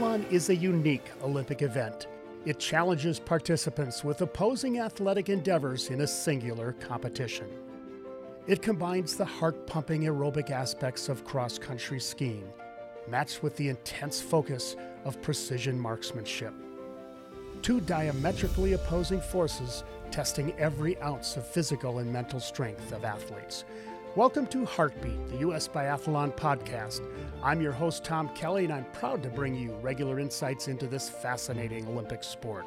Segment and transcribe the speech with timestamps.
[0.00, 2.06] Biathlon is a unique Olympic event.
[2.46, 7.46] It challenges participants with opposing athletic endeavors in a singular competition.
[8.46, 12.50] It combines the heart pumping aerobic aspects of cross country skiing,
[13.08, 16.54] matched with the intense focus of precision marksmanship.
[17.60, 23.64] Two diametrically opposing forces testing every ounce of physical and mental strength of athletes.
[24.16, 25.68] Welcome to Heartbeat, the U.S.
[25.68, 27.08] Biathlon podcast.
[27.44, 31.08] I'm your host, Tom Kelly, and I'm proud to bring you regular insights into this
[31.08, 32.66] fascinating Olympic sport.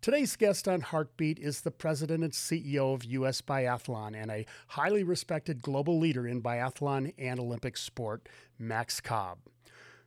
[0.00, 3.40] Today's guest on Heartbeat is the president and CEO of U.S.
[3.40, 8.28] Biathlon and a highly respected global leader in biathlon and Olympic sport,
[8.58, 9.38] Max Cobb.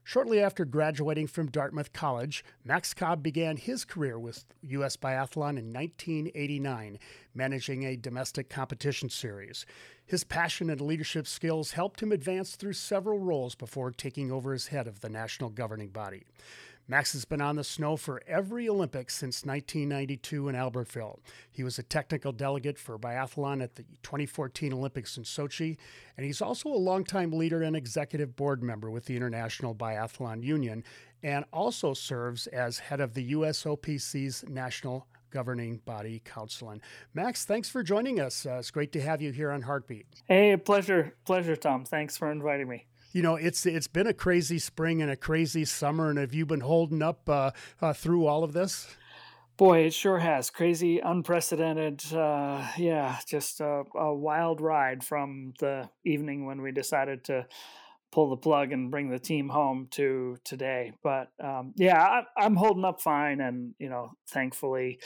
[0.07, 4.95] Shortly after graduating from Dartmouth College, Max Cobb began his career with U.S.
[4.95, 6.99] Biathlon in 1989,
[7.33, 9.65] managing a domestic competition series.
[10.05, 14.67] His passion and leadership skills helped him advance through several roles before taking over as
[14.67, 16.23] head of the national governing body.
[16.87, 21.19] Max has been on the snow for every Olympics since 1992 in Albertville.
[21.51, 25.77] He was a technical delegate for biathlon at the 2014 Olympics in Sochi,
[26.15, 30.83] and he's also a longtime leader and executive board member with the International Biathlon Union,
[31.23, 36.69] and also serves as head of the USOPC's National Governing Body Council.
[36.69, 36.81] And
[37.15, 38.45] Max, thanks for joining us.
[38.45, 40.05] Uh, it's great to have you here on Heartbeat.
[40.27, 41.83] Hey, pleasure, pleasure, Tom.
[41.83, 45.63] Thanks for inviting me you know, it's it's been a crazy spring and a crazy
[45.63, 48.93] summer, and have you been holding up uh, uh, through all of this?
[49.55, 50.49] Boy, it sure has.
[50.49, 52.03] Crazy, unprecedented.
[52.13, 57.47] Uh, yeah, just a, a, wild ride from the evening when we decided to
[58.15, 60.93] pull the plug and bring the team home to today.
[61.03, 64.99] But um, yeah, I, am holding up fine, and you know, thankfully,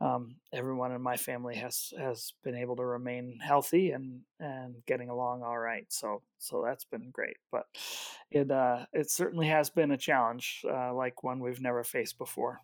[0.00, 5.10] um, everyone in my family has has been able to remain healthy and and getting
[5.10, 5.86] along all right.
[5.88, 7.36] So so that's been great.
[7.50, 7.66] But
[8.30, 12.60] it uh, it certainly has been a challenge, uh, like one we've never faced before.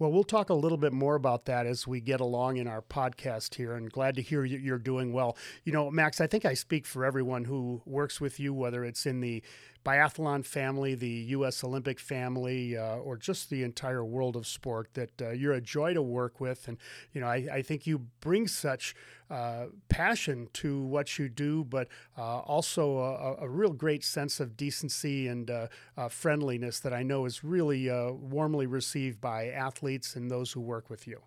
[0.00, 2.80] Well, we'll talk a little bit more about that as we get along in our
[2.80, 5.36] podcast here, and glad to hear you're doing well.
[5.62, 9.04] You know, Max, I think I speak for everyone who works with you, whether it's
[9.04, 9.42] in the
[9.84, 11.62] biathlon family, the U.S.
[11.62, 15.92] Olympic family, uh, or just the entire world of sport, that uh, you're a joy
[15.92, 16.66] to work with.
[16.68, 16.78] And,
[17.12, 18.94] you know, I, I think you bring such
[19.30, 24.56] uh, passion to what you do, but uh, also a, a, real great sense of
[24.56, 30.30] decency and uh, uh, friendliness that I know is really warmly received by athletes and
[30.30, 31.20] those who work with you.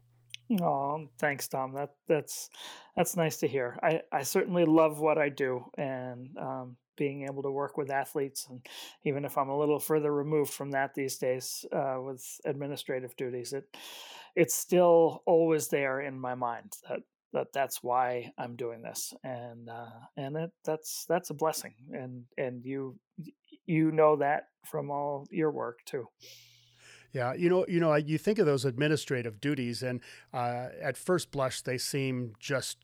[0.61, 1.73] Oh, thanks, Tom.
[1.73, 2.49] That that's
[2.95, 3.79] that's nice to hear.
[3.81, 8.47] I, I certainly love what I do, and um, being able to work with athletes
[8.49, 8.65] and
[9.03, 13.53] even if i'm a little further removed from that these days uh, with administrative duties
[13.53, 13.65] it
[14.35, 16.99] it's still always there in my mind that
[17.31, 22.23] that that's why i'm doing this and uh, and it, that's that's a blessing and
[22.37, 22.95] and you
[23.65, 26.07] you know that from all your work too
[27.13, 30.01] yeah, you know, you know, you think of those administrative duties, and
[30.33, 32.77] uh, at first blush, they seem just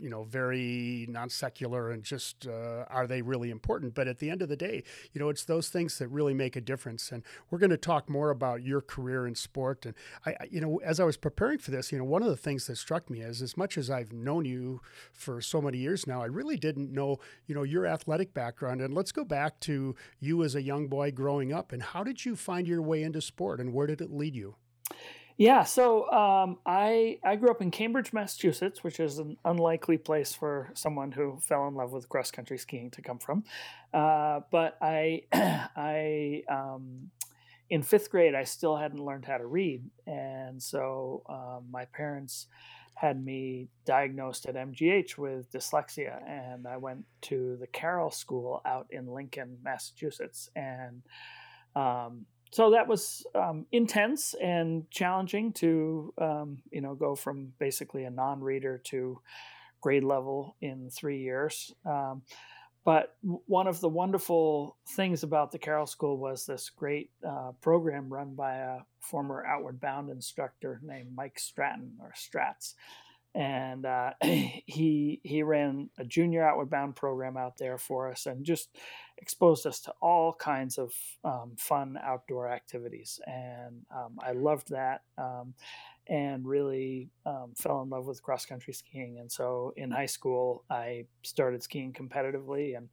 [0.00, 3.94] you know, very non secular and just uh, are they really important?
[3.94, 4.82] But at the end of the day,
[5.12, 7.12] you know, it's those things that really make a difference.
[7.12, 9.86] And we're going to talk more about your career in sport.
[9.86, 9.94] And
[10.26, 12.66] I, you know, as I was preparing for this, you know, one of the things
[12.66, 14.80] that struck me is as much as I've known you
[15.12, 18.80] for so many years now, I really didn't know, you know, your athletic background.
[18.80, 21.72] And let's go back to you as a young boy growing up.
[21.72, 24.56] And how did you find your way into sport and where did it lead you?
[25.40, 30.34] Yeah, so um, I I grew up in Cambridge, Massachusetts, which is an unlikely place
[30.34, 33.44] for someone who fell in love with cross country skiing to come from.
[33.94, 37.10] Uh, but I I um,
[37.70, 42.46] in fifth grade I still hadn't learned how to read, and so um, my parents
[42.94, 48.88] had me diagnosed at MGH with dyslexia, and I went to the Carroll School out
[48.90, 51.00] in Lincoln, Massachusetts, and
[51.74, 58.04] um, so that was um, intense and challenging to um, you know go from basically
[58.04, 59.20] a non-reader to
[59.80, 61.72] grade level in three years.
[61.86, 62.22] Um,
[62.84, 68.08] but one of the wonderful things about the Carroll School was this great uh, program
[68.08, 72.74] run by a former Outward Bound instructor named Mike Stratton or Strats,
[73.34, 78.44] and uh, he he ran a junior outward bound program out there for us and
[78.44, 78.76] just
[79.18, 80.92] exposed us to all kinds of
[81.24, 83.20] um, fun outdoor activities.
[83.26, 85.54] And um, i loved that um,
[86.08, 89.18] and really um, fell in love with cross country skiing.
[89.20, 92.88] And so in high school i started skiing competitively and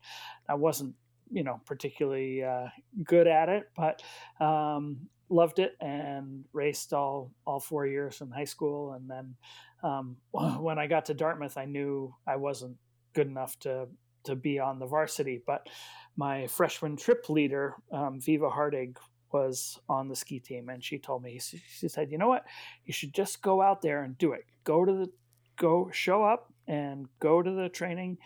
[0.47, 0.93] i wasn't
[1.31, 2.67] you know particularly uh,
[3.03, 4.01] good at it but
[4.39, 9.35] um, loved it and raced all all four years in high school and then
[9.83, 12.77] um, when I got to Dartmouth, I knew I wasn't
[13.13, 13.87] good enough to
[14.23, 15.41] to be on the varsity.
[15.45, 15.67] But
[16.15, 18.97] my freshman trip leader, um, Viva Hardig,
[19.31, 22.45] was on the ski team, and she told me she said, "You know what?
[22.85, 24.45] You should just go out there and do it.
[24.63, 25.11] Go to the
[25.57, 28.17] go show up and go to the training,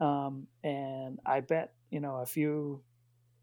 [0.00, 2.82] um, and I bet you know if you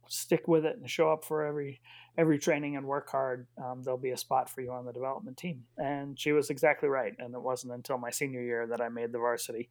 [0.10, 1.82] stick with it and show up for every
[2.18, 5.38] every training and work hard, um, there'll be a spot for you on the development
[5.38, 5.64] team.
[5.78, 7.14] And she was exactly right.
[7.20, 9.70] And it wasn't until my senior year that I made the varsity.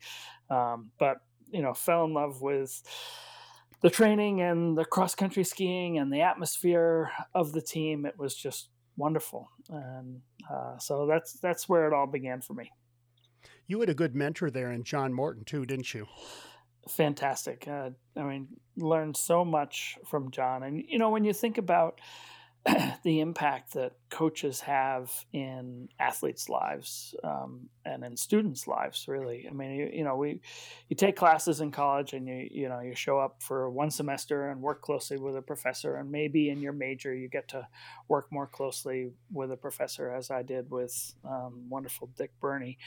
[0.49, 1.19] Um, but
[1.51, 2.83] you know, fell in love with
[3.81, 8.07] the training and the cross country skiing and the atmosphere of the team.
[8.07, 9.49] It was just wonderful.
[9.69, 12.71] And uh, so that's that's where it all began for me.
[13.67, 16.07] You had a good mentor there in John Morton too, didn't you?
[16.89, 17.67] Fantastic.
[17.67, 20.63] Uh, I mean, learned so much from John.
[20.63, 22.01] And you know, when you think about
[23.05, 29.07] the impact that coaches have in athletes' lives um, and in students' lives.
[29.07, 30.41] Really, I mean, you, you, know, we
[30.89, 34.51] you take classes in college, and you you know you show up for one semester
[34.51, 37.67] and work closely with a professor, and maybe in your major you get to
[38.09, 42.79] work more closely with a professor, as I did with um, wonderful Dick Burney.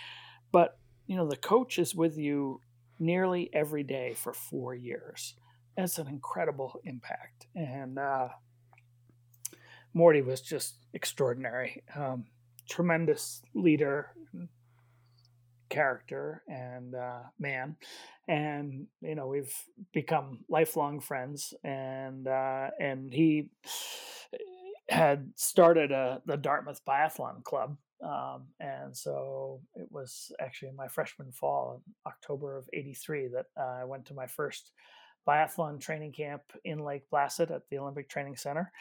[0.52, 2.62] But you know, the coach is with you
[3.00, 5.36] nearly every day for four years.
[5.78, 8.30] That's an incredible impact, and uh,
[9.94, 11.84] Morty was just extraordinary.
[11.96, 12.26] Um,
[12.70, 14.12] tremendous leader,
[15.70, 17.78] character, and uh, man.
[18.28, 19.54] And you know we've
[19.94, 21.54] become lifelong friends.
[21.64, 23.50] And uh, and he
[24.90, 27.78] had started a, the Dartmouth Biathlon Club.
[28.04, 33.86] Um, and so it was actually my freshman fall, October of '83, that uh, I
[33.86, 34.72] went to my first
[35.28, 38.72] biathlon training camp in Lake Placid at the Olympic Training Center,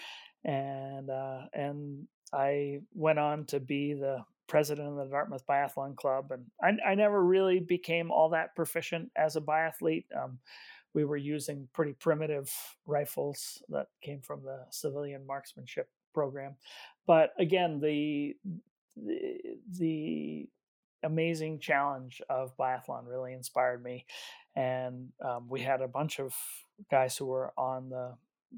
[0.44, 6.30] and uh, and I went on to be the president of the Dartmouth Biathlon Club,
[6.30, 10.04] and I, I never really became all that proficient as a biathlete.
[10.16, 10.38] Um,
[10.94, 12.50] we were using pretty primitive
[12.86, 16.54] rifles that came from the civilian marksmanship program,
[17.06, 18.34] but again, the
[19.06, 19.38] the,
[19.78, 20.48] the
[21.02, 24.06] amazing challenge of biathlon really inspired me,
[24.56, 26.34] and um, we had a bunch of
[26.90, 28.14] guys who were on the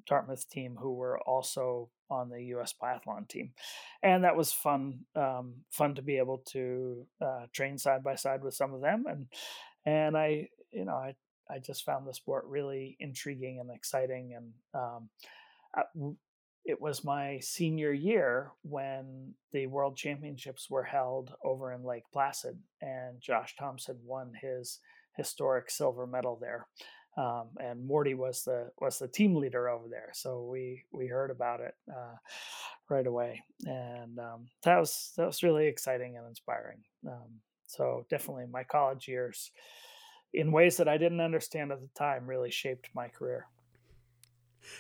[0.06, 2.74] Dartmouth team who were also on the U.S.
[2.80, 3.52] biathlon team,
[4.02, 5.00] and that was fun.
[5.14, 9.04] Um, fun to be able to uh, train side by side with some of them,
[9.08, 9.26] and
[9.84, 11.14] and I, you know, I
[11.48, 16.16] I just found the sport really intriguing and exciting, and um,
[16.64, 22.58] it was my senior year when the World Championships were held over in Lake Placid,
[22.80, 24.78] and Josh Thompson won his
[25.16, 26.66] historic silver medal there
[27.16, 30.10] um, and Morty was the was the team leader over there.
[30.12, 32.16] So we we heard about it uh,
[32.88, 36.78] right away, and um, that was that was really exciting and inspiring.
[37.06, 39.50] Um, so definitely my college years,
[40.32, 43.46] in ways that I didn't understand at the time, really shaped my career.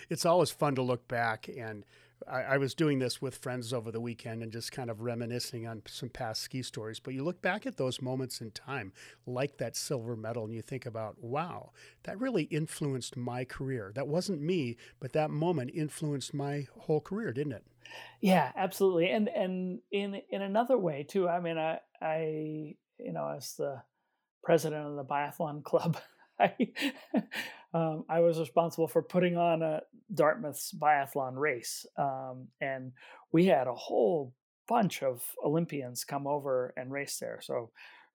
[0.08, 1.84] It's always fun to look back and
[2.28, 5.66] I, I, was doing this with friends over the weekend and just kind of reminiscing
[5.66, 7.00] on some past ski stories.
[7.00, 8.92] But you look back at those moments in time,
[9.26, 11.70] like that silver medal, and you think about, wow,
[12.04, 13.92] that really influenced my career.
[13.94, 17.64] That wasn't me, but that moment influenced my whole career, didn't it?
[18.20, 19.10] Yeah, absolutely.
[19.10, 21.28] And and in in another way too.
[21.28, 23.82] I mean, I I you know as the
[24.44, 25.96] president of the biathlon club.
[26.42, 26.54] I,
[27.74, 29.80] um, I was responsible for putting on a
[30.12, 32.92] Dartmouth's biathlon race, um, and
[33.32, 34.32] we had a whole
[34.68, 37.40] bunch of Olympians come over and race there.
[37.42, 37.70] So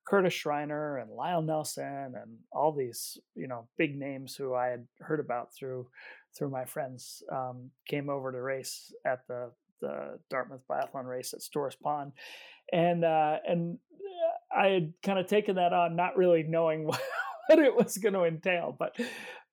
[0.06, 4.88] Curtis Schreiner and Lyle Nelson and all these you know big names who I had
[5.00, 5.88] heard about through
[6.38, 9.52] through my friends um, came over to race at the
[9.82, 12.14] the Dartmouth biathlon race at Storrs Pond,
[12.72, 16.90] and uh, and uh, I had kind of taken that on, not really knowing
[17.48, 18.76] what, it was going to entail.
[18.78, 18.98] But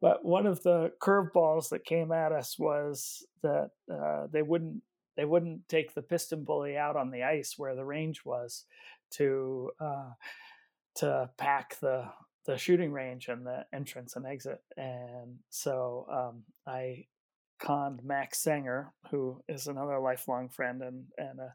[0.01, 4.83] but one of the curveballs that came at us was that uh, they wouldn't
[5.17, 8.65] they wouldn't take the PistenBully out on the ice where the range was
[9.13, 10.11] to uh,
[10.97, 12.07] to pack the
[12.47, 14.61] the shooting range and the entrance and exit.
[14.77, 17.07] And so um, I
[17.61, 21.55] conned Max Saenger, who is another lifelong friend and and a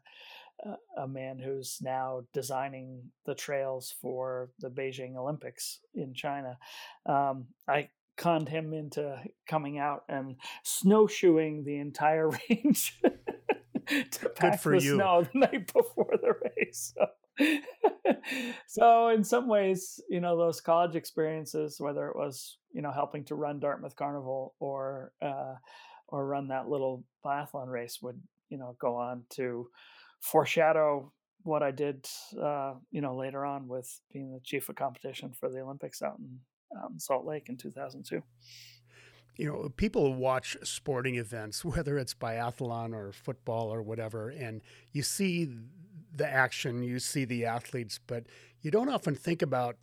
[0.96, 6.58] a man who's now designing the trails for the Beijing Olympics in China.
[7.06, 9.16] Um, I conned him into
[9.48, 13.00] coming out and snowshoeing the entire range
[14.10, 14.96] to pack the you.
[14.96, 16.92] snow the night before the race.
[16.96, 17.06] So,
[18.66, 23.24] so, in some ways, you know, those college experiences, whether it was you know helping
[23.26, 25.54] to run Dartmouth Carnival or uh,
[26.08, 29.68] or run that little biathlon race, would you know go on to
[30.20, 32.06] foreshadow what I did,
[32.40, 36.18] uh, you know, later on with being the chief of competition for the Olympics out
[36.18, 36.40] in
[36.82, 38.22] out in Salt Lake in 2002
[39.38, 44.60] you know, people watch sporting events, whether it's biathlon or football or whatever, and
[44.92, 45.48] you see
[46.14, 48.24] the action, you see the athletes, but
[48.60, 49.76] you don't often think about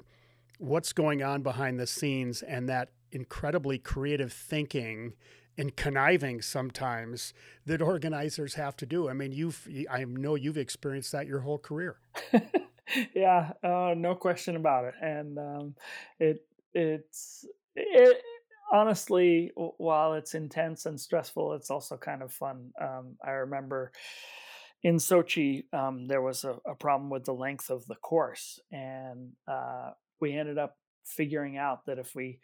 [0.59, 5.13] what's going on behind the scenes and that incredibly creative thinking
[5.57, 7.33] and conniving sometimes
[7.65, 9.09] that organizers have to do.
[9.09, 11.97] I mean, you've I know you've experienced that your whole career.
[13.15, 15.75] yeah, uh, no question about it, and um,
[16.19, 17.45] it it's
[17.75, 18.17] it
[18.71, 22.71] honestly, while it's intense and stressful, it's also kind of fun.
[22.81, 23.91] Um, I remember
[24.83, 29.31] in Sochi, um, there was a, a, problem with the length of the course, and
[29.47, 32.39] uh, we ended up figuring out that if we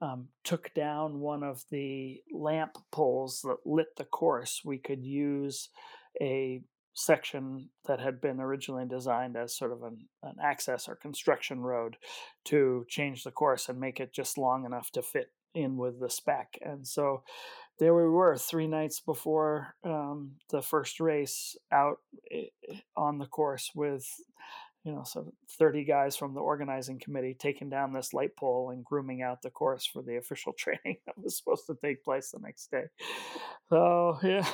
[0.00, 5.68] um, took down one of the lamp poles that lit the course, we could use
[6.20, 6.62] a
[6.94, 11.96] section that had been originally designed as sort of an, an access or construction road
[12.44, 16.08] to change the course and make it just long enough to fit in with the
[16.08, 16.58] spec.
[16.62, 17.22] And so
[17.78, 21.98] there we were three nights before um, the first race out
[22.30, 24.06] eh, eh, on the course with
[24.86, 28.84] you know, so 30 guys from the organizing committee taking down this light pole and
[28.84, 32.38] grooming out the course for the official training that was supposed to take place the
[32.38, 32.84] next day.
[33.68, 34.48] So, yeah.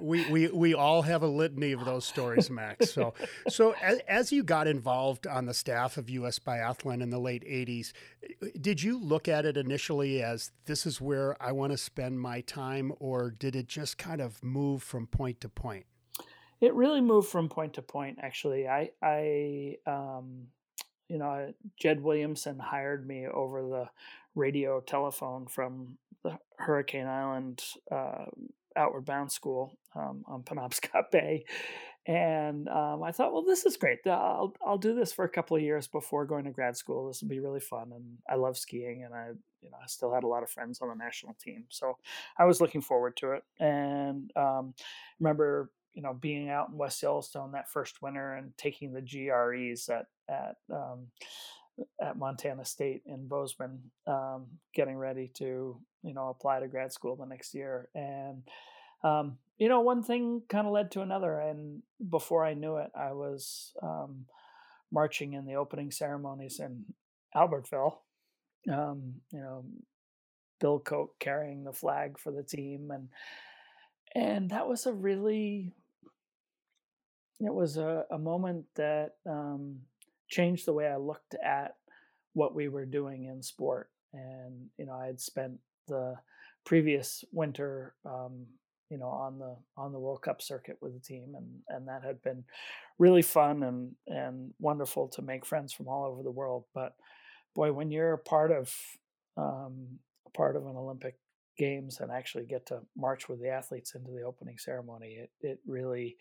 [0.00, 2.92] we, we, we all have a litany of those stories, Max.
[2.92, 3.14] So,
[3.48, 6.38] so as, as you got involved on the staff of U.S.
[6.38, 7.92] Biathlon in the late 80s,
[8.22, 12.20] eh, did you look at it initially as this is where I want to spend
[12.20, 15.86] my time, or did it just kind of move from point to point?
[16.64, 18.18] It really moved from point to point.
[18.22, 20.46] Actually, I, I, um,
[21.08, 23.88] you know, Jed Williamson hired me over the
[24.34, 28.24] radio telephone from the Hurricane Island uh,
[28.76, 31.44] Outward Bound School um, on Penobscot Bay,
[32.06, 33.98] and um, I thought, well, this is great.
[34.06, 37.06] I'll I'll do this for a couple of years before going to grad school.
[37.06, 39.28] This will be really fun, and I love skiing, and I
[39.60, 41.98] you know I still had a lot of friends on the national team, so
[42.38, 43.42] I was looking forward to it.
[43.60, 44.72] And um,
[45.20, 49.88] remember you know being out in West Yellowstone that first winter and taking the GREs
[49.88, 51.06] at at um,
[52.00, 57.16] at Montana State in Bozeman, um, getting ready to you know apply to grad school
[57.16, 58.42] the next year, and
[59.02, 62.90] um, you know one thing kind of led to another, and before I knew it,
[62.94, 64.26] I was um,
[64.92, 66.84] marching in the opening ceremonies in
[67.34, 67.98] Albertville.
[68.70, 69.64] Um, you know,
[70.60, 73.08] Bill Koch carrying the flag for the team, and
[74.14, 75.72] and that was a really
[77.40, 79.80] it was a, a moment that um,
[80.28, 81.76] changed the way I looked at
[82.32, 83.90] what we were doing in sport.
[84.12, 86.16] And you know, I had spent the
[86.64, 88.46] previous winter, um,
[88.90, 92.04] you know, on the on the World Cup circuit with the team, and and that
[92.04, 92.44] had been
[92.98, 96.64] really fun and and wonderful to make friends from all over the world.
[96.74, 96.94] But
[97.54, 98.74] boy, when you're a part of
[99.36, 99.98] um,
[100.34, 101.16] part of an Olympic
[101.56, 105.58] Games and actually get to march with the athletes into the opening ceremony, it it
[105.66, 106.16] really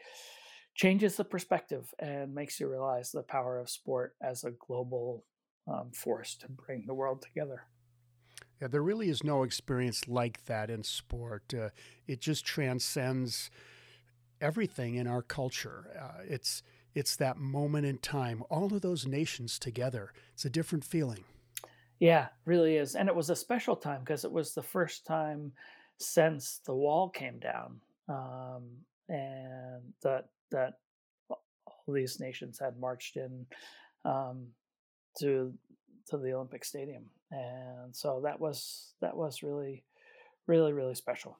[0.73, 5.23] changes the perspective and makes you realize the power of sport as a global
[5.67, 7.63] um, force to bring the world together.
[8.61, 11.53] Yeah, there really is no experience like that in sport.
[11.53, 11.69] Uh,
[12.07, 13.51] it just transcends
[14.41, 15.87] everything in our culture.
[15.99, 16.63] Uh, it's
[16.95, 20.13] it's that moment in time, all of those nations together.
[20.33, 21.23] It's a different feeling.
[21.99, 25.53] Yeah, really is, and it was a special time because it was the first time
[25.97, 28.63] since the wall came down, um,
[29.09, 30.75] and that that
[31.29, 33.45] all these nations had marched in
[34.05, 34.47] um,
[35.19, 35.53] to
[36.07, 39.83] to the Olympic Stadium, and so that was that was really,
[40.47, 41.37] really, really special.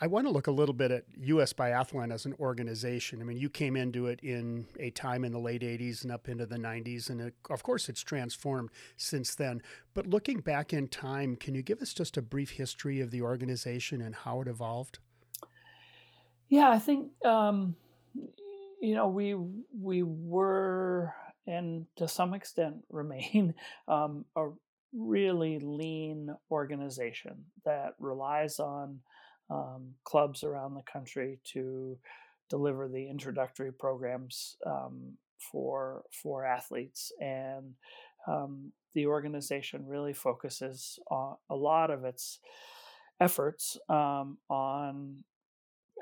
[0.00, 1.52] I, want to look a little bit at U.S.
[1.52, 3.20] Biathlon as an organization.
[3.20, 6.28] I mean, you came into it in a time in the late 80s and up
[6.28, 9.62] into the 90s, and it, of course, it's transformed since then.
[9.94, 13.22] But looking back in time, can you give us just a brief history of the
[13.22, 14.98] organization and how it evolved?
[16.54, 17.74] Yeah, I think um,
[18.80, 19.34] you know we
[19.76, 21.12] we were
[21.48, 23.54] and to some extent remain
[23.88, 24.50] um, a
[24.92, 29.00] really lean organization that relies on
[29.50, 31.98] um, clubs around the country to
[32.48, 37.10] deliver the introductory programs um, for for athletes.
[37.20, 37.74] And
[38.28, 42.38] um, the organization really focuses on a lot of its
[43.18, 45.24] efforts um, on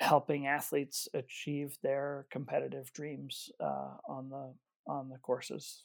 [0.01, 4.55] helping athletes achieve their competitive dreams uh, on the
[4.87, 5.85] on the courses.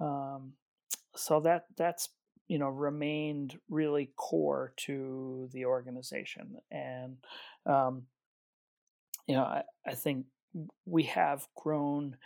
[0.00, 0.52] Um,
[1.16, 2.10] so that that's
[2.48, 7.16] you know remained really core to the organization, and
[7.66, 8.02] um,
[9.26, 10.26] you know I, I think
[10.84, 12.16] we have grown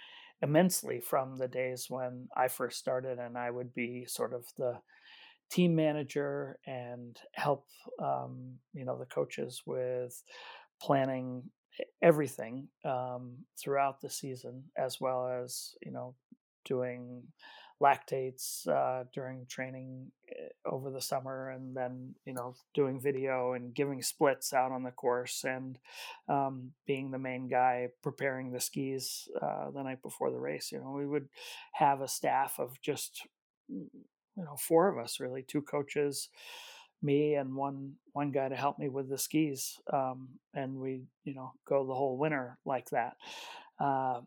[0.42, 4.78] immensely from the days when I first started, and I would be sort of the
[5.50, 7.66] team manager and help
[8.02, 10.22] um, you know the coaches with
[10.84, 11.42] planning
[12.02, 16.14] everything um, throughout the season, as well as you know
[16.66, 17.22] doing
[17.82, 23.74] lactates uh, during training eh, over the summer, and then you know doing video and
[23.74, 25.78] giving splits out on the course, and
[26.28, 30.70] um, being the main guy preparing the skis uh, the night before the race.
[30.70, 31.28] You know, we would
[31.72, 33.26] have a staff of just
[33.72, 33.86] mm,
[34.36, 36.28] you know four of us really, two coaches
[37.04, 41.34] me and one one guy to help me with the skis um, and we you
[41.34, 43.16] know go the whole winter like that.
[43.78, 44.20] Uh,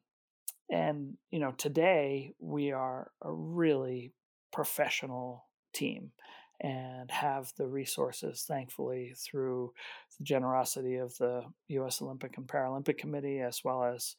[0.69, 4.13] and you know today we are a really
[4.51, 6.11] professional team
[6.59, 9.71] and have the resources thankfully through
[10.17, 14.15] the generosity of the US Olympic and Paralympic Committee as well as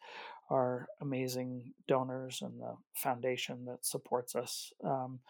[0.51, 4.73] our amazing donors and the foundation that supports us.
[4.83, 5.21] Um,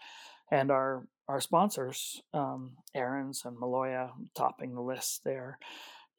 [0.51, 5.59] and our our sponsors, um, Aaron's and Maloja, topping the list there,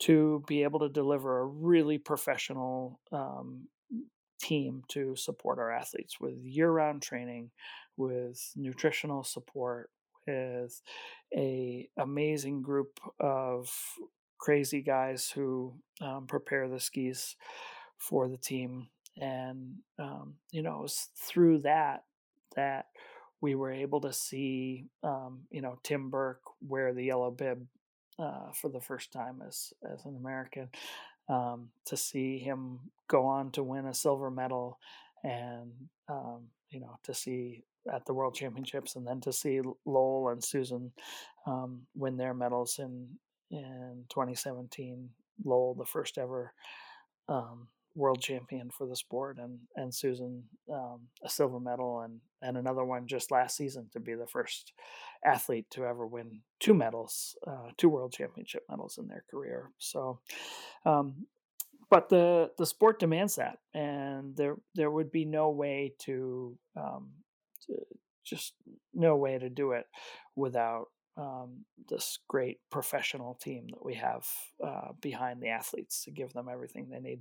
[0.00, 3.66] to be able to deliver a really professional um,
[4.40, 7.50] team to support our athletes with year-round training,
[7.96, 9.90] with nutritional support,
[10.28, 10.80] with
[11.37, 13.68] a amazing group of
[14.38, 17.34] crazy guys who um, prepare the skis
[17.99, 18.88] for the team,
[19.20, 22.04] and um, you know, it was through that
[22.54, 22.87] that
[23.40, 27.66] we were able to see, um, you know, Tim Burke wear the yellow bib
[28.18, 30.68] uh, for the first time as as an American.
[31.28, 34.78] Um, to see him go on to win a silver medal,
[35.23, 35.70] and
[36.09, 40.42] um, you know, to see at the World Championships, and then to see Lowell and
[40.42, 40.92] Susan
[41.47, 43.08] um, win their medals in
[43.50, 45.08] in 2017.
[45.45, 46.52] Lowell, the first ever
[47.28, 52.57] um, world champion for the sport, and and Susan um, a silver medal, and and
[52.57, 54.73] another one just last season to be the first
[55.25, 59.71] athlete to ever win two medals, uh, two world championship medals in their career.
[59.79, 60.21] So,
[60.87, 61.26] um,
[61.91, 67.11] but the the sport demands that, and there there would be no way to, um,
[67.67, 67.75] to
[68.25, 68.55] just
[68.95, 69.87] no way to do it
[70.37, 74.26] without um, this great professional team that we have
[74.65, 77.21] uh, behind the athletes to give them everything they need.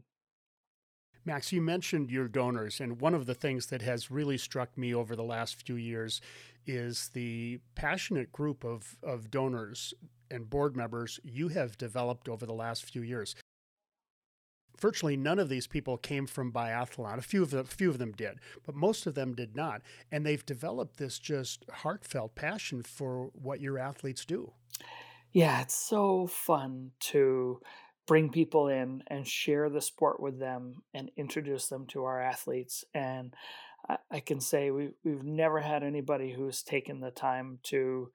[1.26, 4.94] Max, you mentioned your donors, and one of the things that has really struck me
[4.94, 6.22] over the last few years
[6.66, 9.94] is the passionate group of, of donors
[10.32, 13.36] and board members you have developed over the last few years.
[14.80, 17.18] Virtually none of these people came from biathlon.
[17.18, 19.82] A few of them, a few of them did, but most of them did not.
[20.12, 24.54] And they've developed this just heartfelt passion for what your athletes do.
[25.32, 27.60] Yeah, it's so fun to
[28.10, 32.84] bring people in and share the sport with them and introduce them to our athletes.
[32.96, 33.36] And
[33.88, 38.12] I, I can say we, we've never had anybody who's taken the time to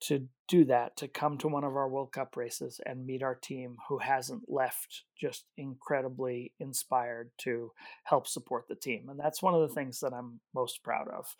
[0.00, 3.34] to do that, to come to one of our World Cup races and meet our
[3.34, 9.08] team who hasn't left just incredibly inspired to help support the team.
[9.08, 11.34] And that's one of the things that I'm most proud of.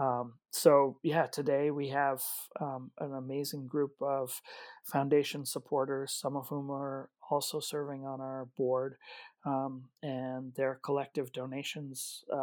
[0.00, 2.22] Um, so yeah, today we have
[2.58, 4.40] um, an amazing group of
[4.84, 8.96] foundation supporters, some of whom are also serving on our board,
[9.44, 12.36] um, and their collective donations uh,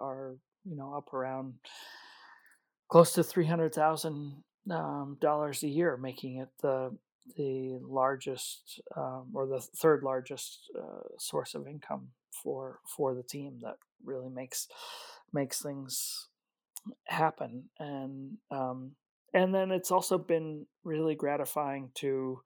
[0.00, 1.54] are you know up around
[2.88, 6.90] close to three hundred thousand um, dollars a year, making it the
[7.36, 13.60] the largest um, or the third largest uh, source of income for for the team
[13.62, 14.66] that really makes
[15.32, 16.28] makes things
[17.06, 18.92] happen and um,
[19.34, 22.40] and then it's also been really gratifying to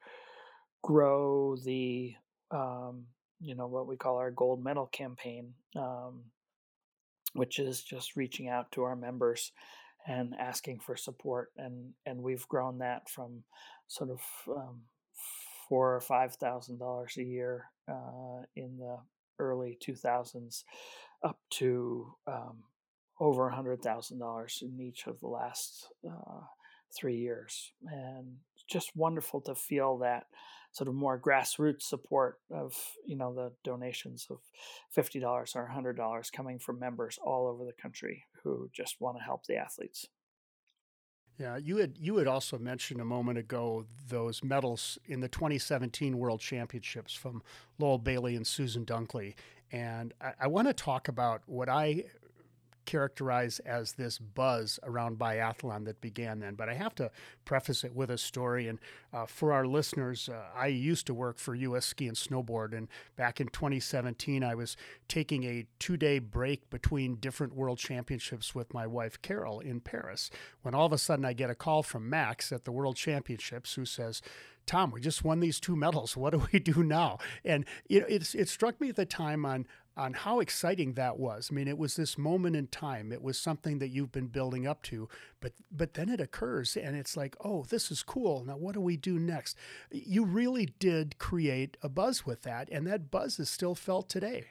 [0.83, 2.14] grow the
[2.50, 3.07] um,
[3.40, 6.22] you know what we call our gold medal campaign um,
[7.35, 9.53] which is just reaching out to our members
[10.07, 13.42] and asking for support and and we've grown that from
[13.88, 14.20] sort of
[14.57, 14.81] um,
[15.68, 18.98] four or five thousand dollars a year uh, in the
[19.38, 20.64] early 2000s
[21.22, 22.62] up to um,
[23.20, 26.40] over a hundred thousand dollars in each of the last uh,
[26.98, 28.37] three years and
[28.68, 30.24] just wonderful to feel that
[30.72, 34.38] sort of more grassroots support of you know the donations of
[34.96, 35.22] $50
[35.54, 39.56] or $100 coming from members all over the country who just want to help the
[39.56, 40.06] athletes.
[41.38, 46.18] Yeah, you had you had also mentioned a moment ago those medals in the 2017
[46.18, 47.42] World Championships from
[47.78, 49.35] Lowell Bailey and Susan Dunklee,
[49.72, 52.04] and I, I want to talk about what I
[52.90, 56.57] characterize as this buzz around biathlon that began then.
[56.57, 57.12] But I have to
[57.44, 58.66] preface it with a story.
[58.66, 58.81] And
[59.12, 61.87] uh, for our listeners, uh, I used to work for U.S.
[61.87, 64.76] Ski and Snowboard, and back in 2017, I was
[65.07, 70.29] taking a two-day break between different World Championships with my wife Carol in Paris.
[70.62, 73.74] When all of a sudden I get a call from Max at the World Championships,
[73.74, 74.20] who says
[74.66, 76.16] Tom, we just won these two medals.
[76.16, 77.18] What do we do now?
[77.44, 79.66] And know, it's it struck me at the time on
[80.01, 81.51] on how exciting that was.
[81.51, 83.13] I mean, it was this moment in time.
[83.13, 85.09] It was something that you've been building up to,
[85.41, 88.45] but but then it occurs and it's like, "Oh, this is cool.
[88.45, 89.59] Now what do we do next?"
[89.91, 94.47] You really did create a buzz with that, and that buzz is still felt today.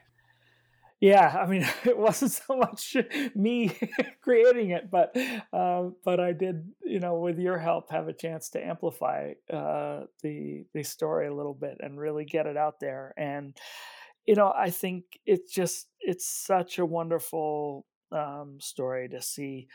[1.02, 2.96] Yeah, I mean, it wasn't so much
[3.36, 3.76] me
[4.22, 5.16] creating it, but
[5.52, 10.04] uh, but I did, you know, with your help, have a chance to amplify uh,
[10.22, 13.14] the the story a little bit and really get it out there.
[13.18, 13.58] And
[14.30, 19.68] you know, I think it's just it's such a wonderful um, story to see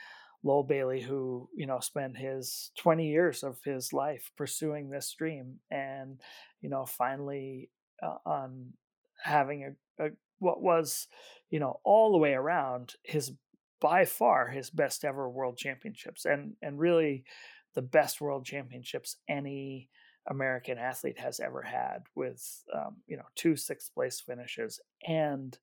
[0.45, 5.57] Lowell Bailey, who you know spent his 20 years of his life pursuing this dream,
[5.73, 6.21] and
[6.61, 7.69] you know, finally
[8.01, 8.75] uh, on
[9.25, 11.09] having a, a what was,
[11.51, 13.33] you know, all the way around his
[13.81, 17.25] by far his best ever world championships and and really
[17.75, 19.91] the best world championships any
[20.29, 25.59] American athlete has ever had with um, you know two sixth place finishes and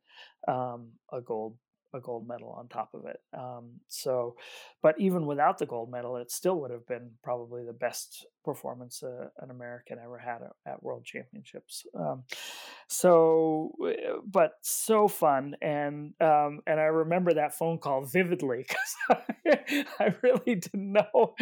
[0.48, 1.58] um, a gold
[1.94, 3.20] a gold medal on top of it.
[3.38, 4.36] Um, so,
[4.82, 9.04] but even without the gold medal, it still would have been probably the best performance
[9.04, 11.86] uh, an American ever had at, at World Championships.
[11.98, 12.24] Um,
[12.88, 19.26] so, uh, but so fun, and um, and I remember that phone call vividly because
[19.46, 21.36] I, I really didn't know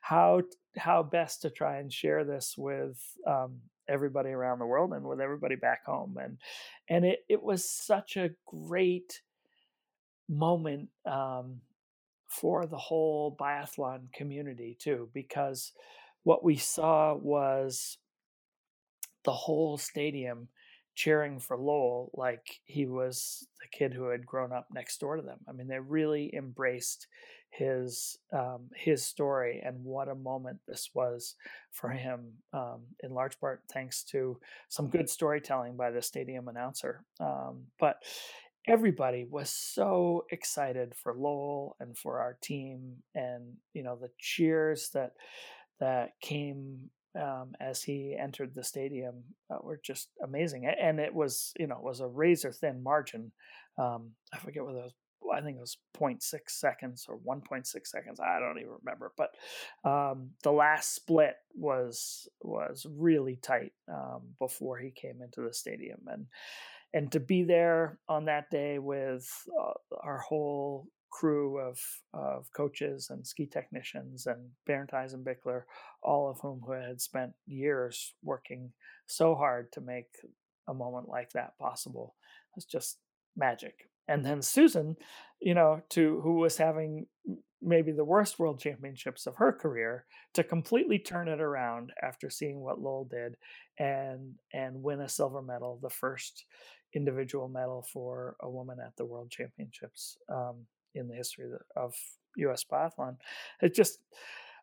[0.00, 0.42] how
[0.76, 3.56] how best to try and share this with um,
[3.88, 6.38] everybody around the world and with everybody back home and
[6.88, 9.20] and it, it was such a great
[10.28, 11.60] moment um,
[12.28, 15.72] for the whole biathlon community too, because
[16.24, 17.98] what we saw was
[19.24, 20.48] the whole stadium
[20.94, 25.22] cheering for Lowell like he was the kid who had grown up next door to
[25.22, 25.38] them.
[25.48, 27.06] I mean, they really embraced
[27.56, 31.34] his um, his story and what a moment this was
[31.70, 32.32] for him.
[32.52, 34.38] Um, in large part, thanks to
[34.68, 37.04] some good storytelling by the stadium announcer.
[37.20, 38.02] Um, but
[38.66, 44.90] everybody was so excited for Lowell and for our team, and you know the cheers
[44.90, 45.12] that
[45.80, 50.66] that came um, as he entered the stadium uh, were just amazing.
[50.66, 53.32] And it was you know it was a razor thin margin.
[53.78, 54.94] Um, I forget whether it was.
[55.34, 58.20] I think it was 0.6 seconds or 1.6 seconds.
[58.20, 59.12] I don't even remember.
[59.16, 59.30] But
[59.88, 66.00] um, the last split was was really tight um, before he came into the stadium,
[66.06, 66.26] and
[66.92, 69.28] and to be there on that day with
[69.60, 71.80] uh, our whole crew of,
[72.12, 75.62] of coaches and ski technicians and Bernd Eisenbichler,
[76.02, 78.72] all of whom who had spent years working
[79.06, 80.08] so hard to make
[80.68, 82.16] a moment like that possible.
[82.54, 82.98] was just
[83.36, 83.88] magic.
[84.08, 84.96] And then Susan,
[85.40, 87.06] you know, to who was having
[87.62, 92.60] maybe the worst world championships of her career to completely turn it around after seeing
[92.60, 93.36] what Lowell did
[93.78, 96.44] and and win a silver medal, the first
[96.94, 101.94] individual medal for a woman at the World Championships um, in the history of
[102.36, 102.64] U.S.
[102.70, 103.16] biathlon.
[103.60, 103.98] It just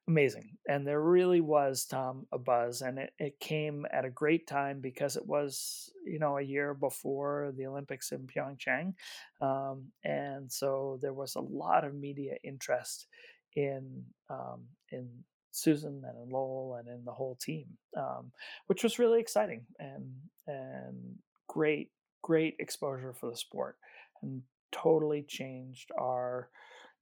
[0.08, 4.48] amazing, and there really was Tom a buzz, and it, it came at a great
[4.48, 8.94] time because it was you know a year before the Olympics in Pyeongchang,
[9.42, 13.08] um, and so there was a lot of media interest
[13.56, 15.10] in um, in
[15.52, 18.32] Susan and in Lowell and in the whole team, um,
[18.68, 20.12] which was really exciting and
[20.48, 23.78] and great great exposure for the sport
[24.22, 26.50] and totally changed our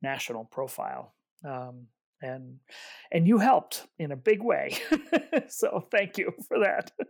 [0.01, 1.13] national profile.
[1.45, 1.87] Um,
[2.21, 2.59] and
[3.11, 4.77] and you helped in a big way.
[5.47, 6.91] So thank you for that.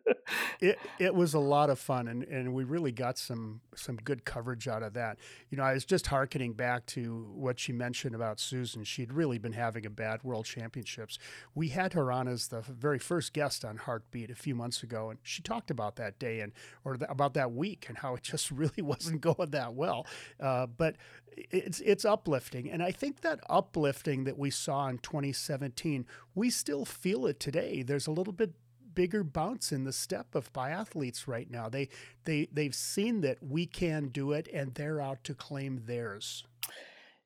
[0.61, 4.23] It it was a lot of fun and and we really got some some good
[4.23, 5.17] coverage out of that.
[5.49, 8.83] You know i was just harkening back to what she mentioned about susan.
[8.83, 11.17] She'd really been having a bad world championships.
[11.55, 15.09] We had her on as the very first guest on heartbeat a few months ago
[15.09, 16.53] and she talked about that day and
[16.85, 20.05] or the, about that week and how it just really wasn't going that well.
[20.39, 20.95] Uh, but
[21.37, 26.85] it's it's uplifting and i think that uplifting that we saw in 2017 we still
[26.85, 27.83] feel it today.
[27.83, 28.53] There's a little bit
[28.93, 31.69] bigger bounce in the step of biathletes right now.
[31.69, 31.89] They
[32.25, 36.43] they they've seen that we can do it and they're out to claim theirs.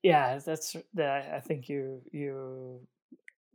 [0.04, 2.82] Yeah that's i think you you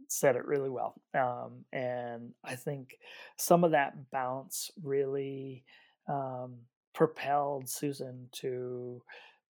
[0.09, 0.95] said it really well.
[1.15, 2.97] Um, and i think
[3.37, 5.65] some of that bounce really
[6.09, 6.57] um,
[6.93, 9.01] propelled susan to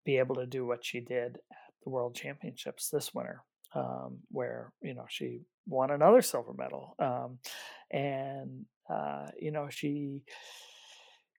[0.06, 3.44] be able to do what she did at the the World Championships this winter,
[3.76, 7.40] um, where you know she won another silver medal, um,
[7.92, 10.24] and uh, you know she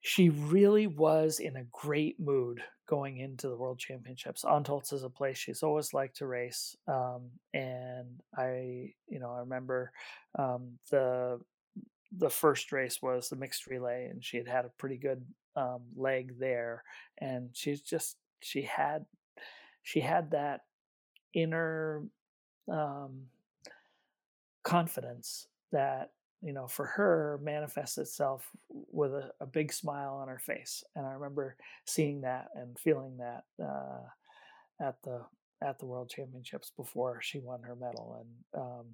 [0.02, 4.44] she really was in a great mood going into the World Championships.
[4.44, 9.40] Antholz is a place she's always liked to race, um, and I you know I
[9.40, 9.92] remember
[10.38, 11.40] um, the
[12.16, 15.24] the first race was the mixed relay, and she had had a pretty good
[15.56, 16.82] um, leg there,
[17.18, 19.04] and she's just she had
[19.82, 20.60] she had that
[21.34, 22.02] inner
[22.68, 23.23] um,
[24.62, 26.11] confidence that
[26.42, 31.07] you know for her manifests itself with a, a, big smile on her face and
[31.07, 35.20] i remember seeing that and feeling that uh, at the
[35.62, 38.87] at the world championships before she won her medal and um,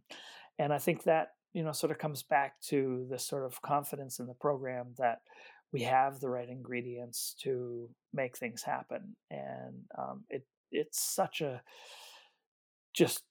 [0.59, 4.19] and i think that you know sort of comes back to this sort of confidence
[4.19, 5.21] in the program that
[5.73, 11.63] we have the right ingredients to make things happen and um, it it's such a
[12.97, 13.23] just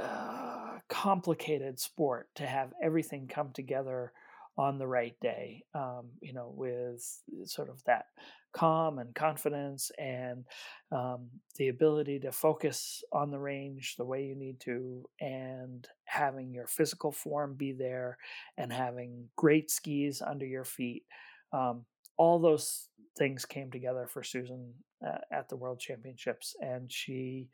[0.00, 4.12] uh, complicated sport to have everything come together
[4.56, 7.04] on the right day um, you know with
[7.44, 8.06] sort of that
[8.52, 10.44] calm and confidence and
[10.90, 16.52] um, the ability to focus on the range the way you need to and having
[16.52, 18.16] your physical form be there
[18.56, 21.04] and having great skis under your feet
[21.52, 21.84] um,
[22.16, 24.72] all those things came together for susan
[25.06, 27.48] uh, at the world championships and she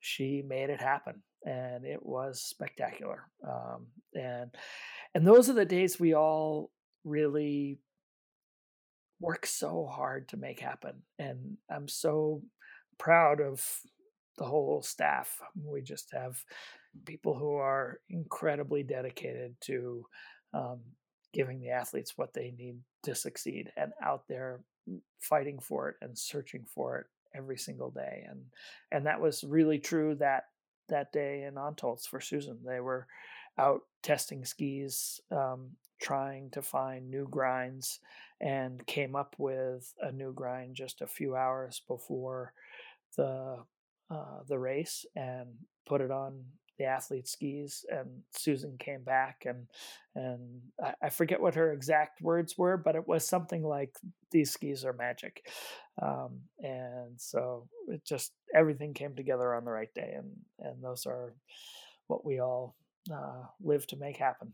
[0.00, 4.50] she made it happen and it was spectacular um, and
[5.14, 6.70] and those are the days we all
[7.04, 7.78] really
[9.20, 11.02] work so hard to make happen.
[11.18, 12.42] And I'm so
[12.98, 13.64] proud of
[14.38, 15.40] the whole staff.
[15.64, 16.38] We just have
[17.06, 20.04] people who are incredibly dedicated to
[20.52, 20.80] um,
[21.32, 24.60] giving the athletes what they need to succeed and out there
[25.20, 28.26] fighting for it and searching for it every single day.
[28.28, 28.42] And
[28.90, 30.44] and that was really true that
[30.88, 32.58] that day in Antholz for Susan.
[32.64, 33.06] They were
[33.58, 35.70] out testing skis, um,
[36.00, 38.00] trying to find new grinds
[38.40, 42.52] and came up with a new grind just a few hours before
[43.16, 43.56] the
[44.10, 45.48] uh, the race and
[45.86, 46.44] put it on
[46.78, 49.66] the athlete skis and Susan came back and
[50.14, 53.94] and I, I, forget what her exact words were but it was something like
[54.30, 55.48] these skis are magic.
[56.00, 61.06] Um, and so it just everything came together on the right day and and those
[61.06, 61.34] are
[62.06, 62.76] what we all
[63.12, 64.52] uh, live to make happen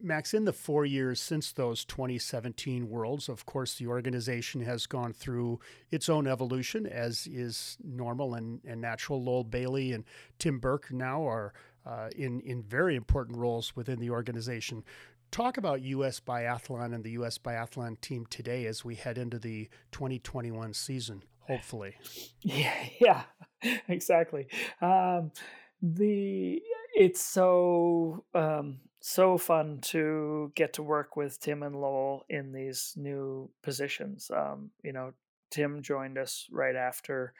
[0.00, 5.12] Max, in the four years since those 2017 Worlds, of course, the organization has gone
[5.12, 9.22] through its own evolution, as is normal and, and natural.
[9.22, 10.04] Lowell Bailey and
[10.38, 11.54] Tim Burke now are
[11.86, 14.84] uh, in, in very important roles within the organization.
[15.30, 16.20] Talk about U.S.
[16.20, 17.38] Biathlon and the U.S.
[17.38, 21.96] Biathlon team today as we head into the 2021 season, hopefully.
[22.42, 23.22] Yeah, yeah,
[23.88, 24.48] exactly.
[24.82, 25.32] Um,
[25.80, 26.62] the
[26.94, 32.94] it's so um, so fun to get to work with Tim and Lowell in these
[32.96, 34.30] new positions.
[34.34, 35.12] Um, you know,
[35.50, 37.34] Tim joined us right after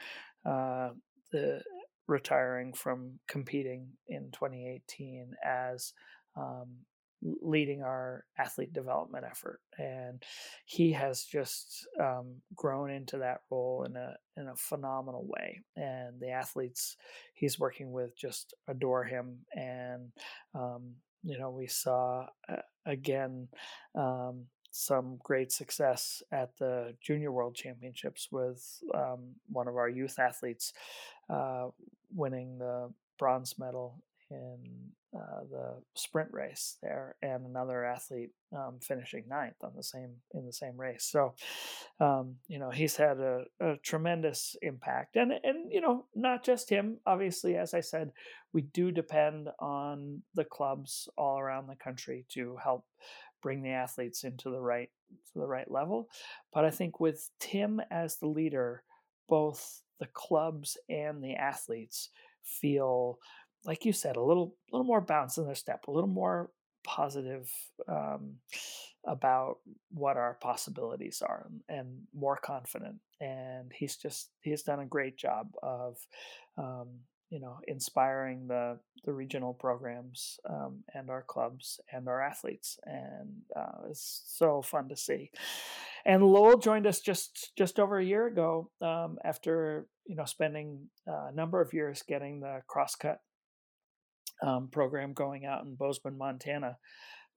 [0.45, 0.91] uh,
[1.33, 1.63] the
[2.07, 5.95] retiring from competing in 2018 as
[6.37, 6.69] um,
[7.23, 10.23] leading our athlete development effort, and
[10.67, 15.63] he has just um, grown into that role in a in a phenomenal way.
[15.77, 16.99] And the athletes
[17.33, 20.13] he's working with just adore him, and
[20.55, 22.57] um, you know, we saw uh,
[22.87, 23.49] again
[23.95, 30.19] um, some great success at the Junior World Championships with um, one of our youth
[30.19, 30.73] athletes
[31.31, 31.69] uh,
[32.15, 34.59] winning the bronze medal in
[35.15, 40.45] uh, the sprint race there, and another athlete um, finishing ninth on the same in
[40.45, 41.05] the same race.
[41.05, 41.35] So,
[42.01, 46.69] um, you know, he's had a, a, tremendous impact, and and you know, not just
[46.69, 46.99] him.
[47.07, 48.11] Obviously, as I said,
[48.53, 52.85] we do depend on the clubs all around the country to help
[53.43, 54.91] bring the athletes into the right
[55.33, 56.09] to the right level.
[56.53, 58.83] But I think with Tim as the leader,
[59.29, 62.11] both the clubs and the athletes
[62.43, 63.19] feel
[63.65, 66.51] like you said, a little little more bounce in their step, a little more
[66.85, 67.51] positive
[67.89, 68.37] um,
[69.07, 69.59] about
[69.91, 72.97] what our possibilities are, and more confident.
[73.21, 75.97] And he's just he's done a great job of
[76.59, 76.89] um,
[77.31, 83.43] you know inspiring the the regional programs um, and our clubs and our athletes, and
[83.57, 85.31] uh, it's so fun to see.
[86.07, 90.89] And Lowell joined us just just over a year ago um, after you know spending
[91.07, 93.21] a number of years getting the crosscut
[94.43, 96.79] um, program going out in Bozeman, Montana,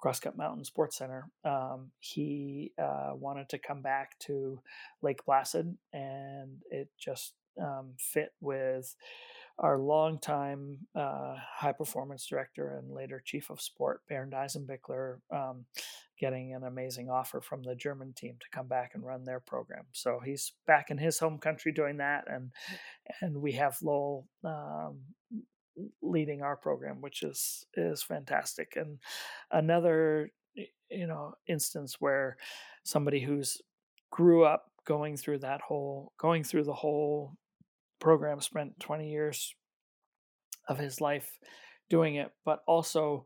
[0.03, 1.29] Crosscut Mountain Sports Center.
[1.43, 4.61] Um, he uh, wanted to come back to
[5.01, 8.95] Lake Placid, and it just um, fit with
[9.59, 15.65] our longtime uh, high performance director and later chief of sport, Bernd Eisenbichler, um,
[16.19, 19.85] getting an amazing offer from the German team to come back and run their program.
[19.93, 22.51] So he's back in his home country doing that, and
[23.21, 24.99] and we have Lowell um,
[26.01, 28.73] leading our program, which is is fantastic.
[28.75, 28.99] And
[29.51, 30.31] another
[30.89, 32.37] you know instance where
[32.83, 33.61] somebody who's
[34.11, 37.33] grew up going through that whole going through the whole
[37.99, 39.53] program spent 20 years
[40.67, 41.29] of his life
[41.89, 43.25] doing it but also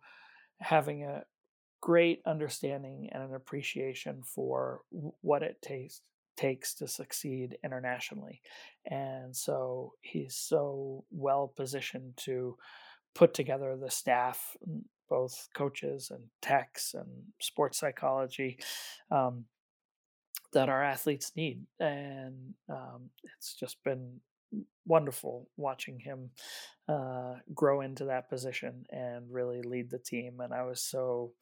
[0.59, 1.23] having a
[1.81, 4.81] great understanding and an appreciation for
[5.21, 6.01] what it takes
[6.37, 8.41] takes to succeed internationally
[8.85, 12.57] and so he's so well positioned to
[13.13, 14.55] put together the staff
[15.11, 17.09] both coaches and techs and
[17.41, 18.57] sports psychology
[19.11, 19.43] um,
[20.53, 21.65] that our athletes need.
[21.81, 24.21] And um, it's just been
[24.85, 26.29] wonderful watching him
[26.87, 30.39] uh, grow into that position and really lead the team.
[30.39, 31.33] And I was so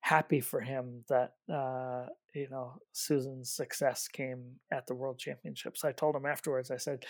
[0.00, 5.84] happy for him that uh, you know Susan's success came at the World Championships.
[5.84, 6.70] I told him afterwards.
[6.70, 7.04] I said,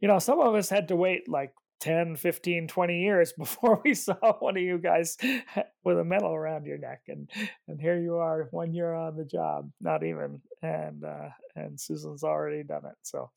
[0.00, 3.94] you know, some of us had to wait like 10, 15, 20 years before we
[3.94, 5.16] saw one of you guys
[5.84, 7.02] with a medal around your neck.
[7.08, 7.28] And
[7.68, 10.40] and here you are one year on the job, not even.
[10.62, 12.96] And uh, and Susan's already done it.
[13.02, 13.30] So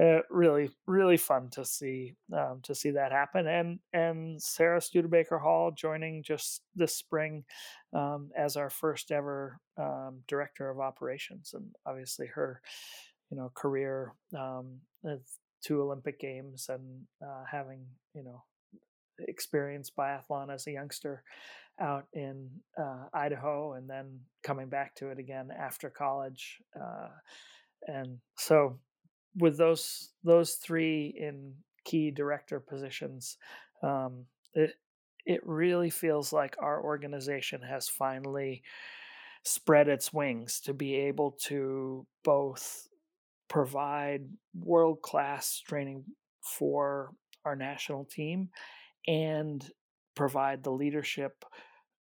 [0.00, 3.46] uh, really, really fun to see um, to see that happen.
[3.46, 7.44] And and Sarah Studebaker Hall joining just this spring
[7.92, 11.54] um, as our first ever um, director of operations.
[11.54, 12.60] And obviously her
[13.30, 14.80] you know career um,
[15.62, 18.42] two Olympic Games and uh, having you know
[19.20, 21.22] experienced biathlon as a youngster
[21.80, 26.60] out in uh, Idaho and then coming back to it again after college.
[26.80, 27.08] Uh,
[27.86, 28.78] and so
[29.36, 33.36] with those those three in key director positions,
[33.82, 34.74] um, it
[35.26, 38.62] it really feels like our organization has finally
[39.44, 42.88] spread its wings to be able to both
[43.48, 44.22] provide
[44.54, 46.04] world class training
[46.42, 47.12] for
[47.44, 48.48] our national team
[49.06, 49.70] and
[50.14, 51.44] provide the leadership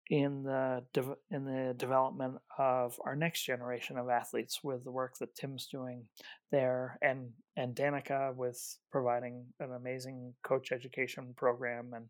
[0.10, 5.18] in the de- in the development of our next generation of athletes with the work
[5.20, 6.06] that Tim's doing
[6.52, 12.06] there and and Danica with providing an amazing coach education program and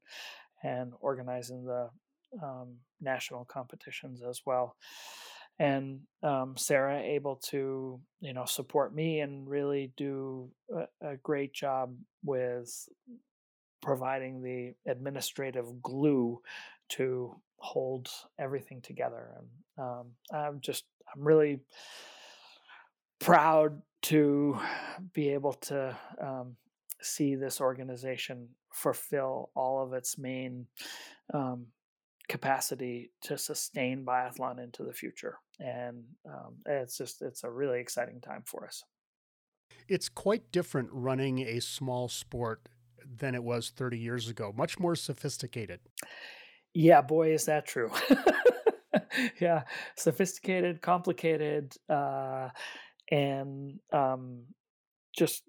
[0.63, 1.89] and organizing the
[2.43, 4.75] um, national competitions as well.
[5.57, 11.53] And um, Sarah able to you know support me and really do a, a, great
[11.53, 12.89] job with
[13.81, 16.41] providing the administrative glue
[16.89, 21.59] to hold everything together and um, I'm just I'm really
[23.19, 24.59] proud to
[25.13, 26.55] be able to um,
[27.01, 30.67] see this organization fulfill all of its main
[31.33, 31.67] um,
[32.27, 38.19] capacity to sustain biathlon into the future and um, it's just it's a really exciting
[38.19, 38.83] time for us.
[39.87, 42.67] It's quite different running a small sport
[43.17, 45.79] than it was 30 years ago much more sophisticated
[46.75, 47.91] yeah boy is that true.
[49.39, 49.63] Yeah
[49.95, 52.49] sophisticated complicated uh,
[53.11, 54.43] and um,
[55.15, 55.43] just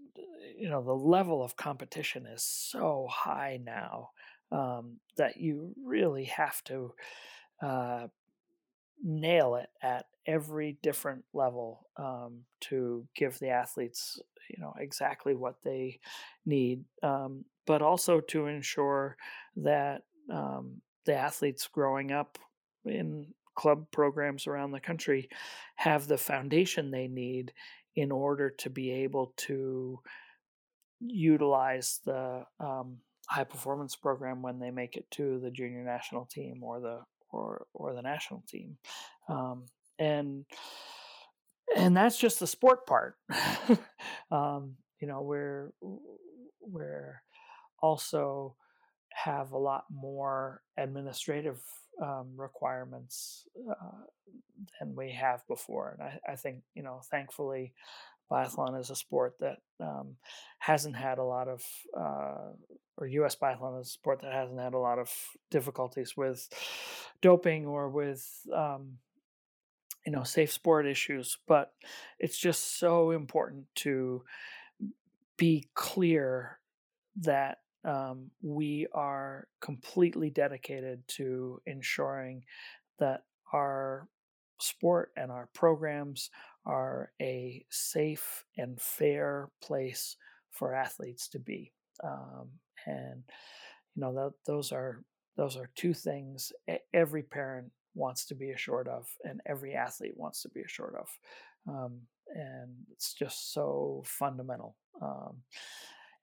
[0.58, 4.10] you know the level of competition is so high now
[4.52, 6.92] um, that you really have to
[7.62, 8.06] uh,
[9.02, 15.56] nail it at every different level um, to give the athletes you know exactly what
[15.64, 15.98] they
[16.44, 19.16] need um, but also to ensure
[19.56, 22.38] that um, the athletes growing up
[22.84, 25.28] in club programs around the country
[25.76, 27.52] have the foundation they need
[27.94, 29.98] in order to be able to
[31.00, 36.62] utilize the um, high performance program when they make it to the junior national team
[36.62, 38.76] or the or or the national team.
[39.28, 39.64] Um,
[39.98, 40.44] and
[41.76, 43.16] and that's just the sport part.
[44.28, 45.72] Um, you know we're
[46.60, 47.22] we're
[47.80, 48.56] also
[49.24, 51.60] have a lot more administrative
[52.02, 54.04] um, requirements uh,
[54.78, 57.72] than we have before and I, I think you know thankfully
[58.30, 60.16] biathlon is a sport that um,
[60.58, 61.62] hasn't had a lot of,
[61.96, 62.52] uh,
[62.96, 63.36] or U.S.
[63.36, 65.10] biathlon is a sport that hasn't had a lot of
[65.50, 66.48] difficulties with
[67.20, 68.98] doping or with, um,
[70.04, 71.38] you know, safe sport issues.
[71.46, 71.72] But
[72.18, 74.24] it's just so important to
[75.36, 76.58] be clear
[77.16, 82.44] that um, we are completely dedicated to ensuring
[82.98, 83.22] that
[83.52, 84.08] our
[84.60, 86.30] sport and our programs
[86.64, 90.16] are a safe and fair place
[90.50, 91.72] for athletes to be.
[92.02, 92.48] Um,
[92.86, 93.22] and
[93.94, 95.02] you know that those are
[95.36, 96.52] those are two things
[96.94, 101.08] every parent wants to be assured of, and every athlete wants to be assured of.
[101.68, 102.00] Um,
[102.34, 104.76] and it's just so fundamental.
[105.00, 105.42] Um,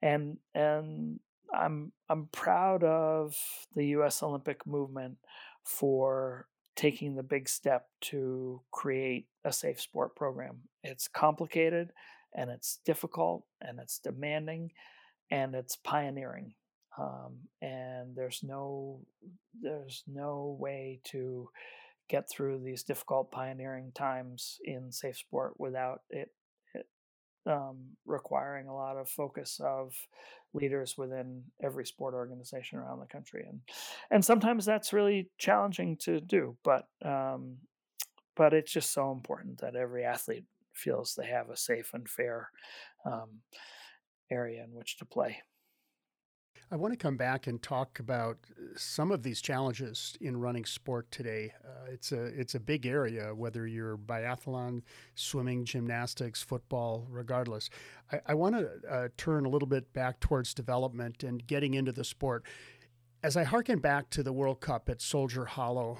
[0.02, 1.20] and and
[1.58, 3.36] I'm I'm proud of
[3.74, 4.22] the U.S.
[4.22, 5.18] Olympic movement
[5.64, 6.46] for
[6.76, 10.62] taking the big step to create a safe sport program.
[10.82, 11.92] It's complicated
[12.34, 14.72] and it's difficult and it's demanding
[15.30, 16.54] and it's pioneering.
[16.98, 19.00] Um, and there's no
[19.60, 21.48] there's no way to
[22.08, 26.30] get through these difficult pioneering times in safe sport without it,
[27.46, 29.94] um, requiring a lot of focus of
[30.52, 33.60] leaders within every sport organization around the country and
[34.10, 37.56] and sometimes that's really challenging to do but um,
[38.36, 42.50] but it's just so important that every athlete feels they have a safe and fair
[43.04, 43.40] um,
[44.30, 45.38] area in which to play
[46.74, 50.64] I want to come back and talk about uh, some of these challenges in running
[50.64, 51.52] sport today.
[51.64, 54.82] Uh, it's a it's a big area, whether you're biathlon,
[55.14, 57.70] swimming, gymnastics, football, regardless.
[58.10, 61.92] I, I want to uh, turn a little bit back towards development and getting into
[61.92, 62.42] the sport.
[63.22, 65.98] As I harken back to the World Cup at Soldier Hollow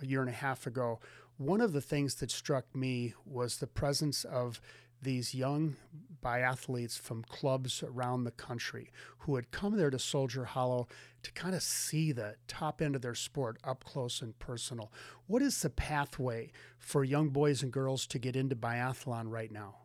[0.00, 1.00] a year and a half ago,
[1.36, 4.62] one of the things that struck me was the presence of
[5.02, 5.76] these young
[6.22, 8.90] biathletes from clubs around the country
[9.20, 10.88] who had come there to Soldier Hollow
[11.22, 14.92] to kind of see the top end of their sport up close and personal.
[15.26, 19.76] What is the pathway for young boys and girls to get into biathlon right now?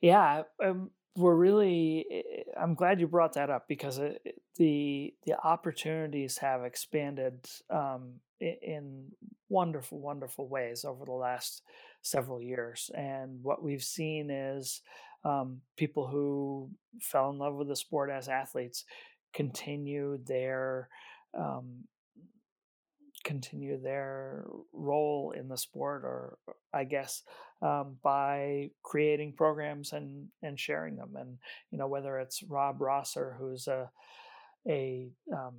[0.00, 2.06] Yeah, um, we're really.
[2.10, 4.20] Eh, I'm glad you brought that up because it,
[4.56, 9.12] the the opportunities have expanded um, in
[9.48, 11.62] wonderful, wonderful ways over the last
[12.02, 12.90] several years.
[12.94, 14.80] And what we've seen is
[15.24, 16.70] um, people who
[17.00, 18.84] fell in love with the sport as athletes
[19.32, 20.88] continue their
[21.36, 21.84] um,
[23.24, 26.36] continue their role in the sport or
[26.74, 27.22] i guess
[27.62, 31.38] um, by creating programs and and sharing them and
[31.70, 33.90] you know whether it's rob rosser who's a
[34.68, 35.54] a um,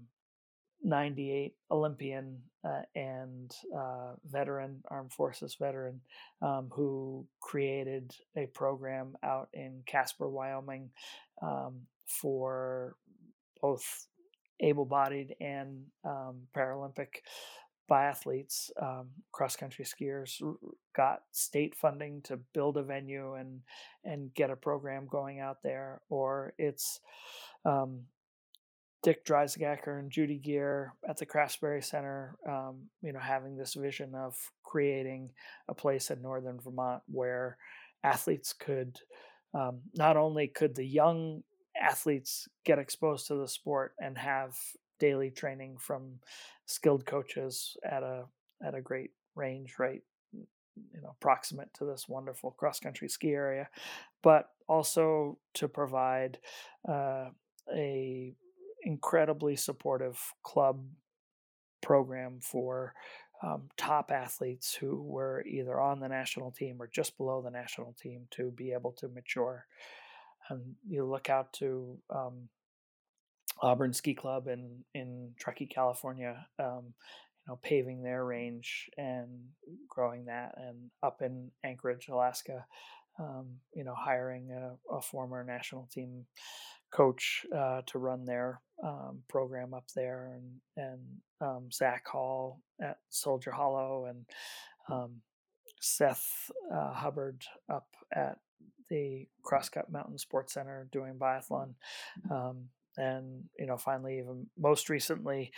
[0.84, 6.02] 98 Olympian uh, and uh, veteran, armed forces veteran,
[6.42, 10.90] um, who created a program out in Casper, Wyoming,
[11.42, 12.96] um, for
[13.62, 14.08] both
[14.60, 17.22] able-bodied and um, Paralympic
[17.90, 20.42] biathletes, um, cross-country skiers,
[20.96, 23.62] got state funding to build a venue and
[24.04, 27.00] and get a program going out there, or it's
[27.64, 28.02] um,
[29.06, 34.16] Dick Dreissigacker and Judy Geer at the Craftsbury Center, um, you know, having this vision
[34.16, 35.30] of creating
[35.68, 37.58] a place in northern Vermont where
[38.04, 39.00] athletes could
[39.54, 41.44] um, not only could the young
[41.80, 44.58] athletes get exposed to the sport and have
[45.00, 46.14] daily training from
[46.66, 48.26] skilled coaches at a
[48.66, 50.02] at a great range, right?
[50.34, 53.70] You know, proximate to this wonderful cross country ski area,
[54.24, 56.40] but also to provide
[56.90, 57.30] uh,
[57.72, 58.34] a
[58.86, 60.86] incredibly supportive club
[61.82, 62.94] program for
[63.44, 67.94] um, top athletes who were either on the national team or just below the national
[68.02, 69.66] team to be able to mature.
[70.50, 72.50] And you look out to um,
[73.62, 79.28] Auburn Ski Club in in Truckee, California, um, you know, paving their range and
[79.90, 82.66] growing that, and up in Anchorage, Alaska,
[83.20, 86.26] um, you know, hiring a, a, former national team
[86.96, 91.02] coach uh, to run their um, program up there, and and
[91.42, 94.26] um, Zach Hall at Soldier Hollow, and
[94.90, 95.22] um,
[95.82, 98.38] Seth uh, Hubbard up at
[98.90, 101.74] the Crosscut Mountain Sports Center doing biathlon.
[102.30, 105.52] Um, and you know, finally, even most recently,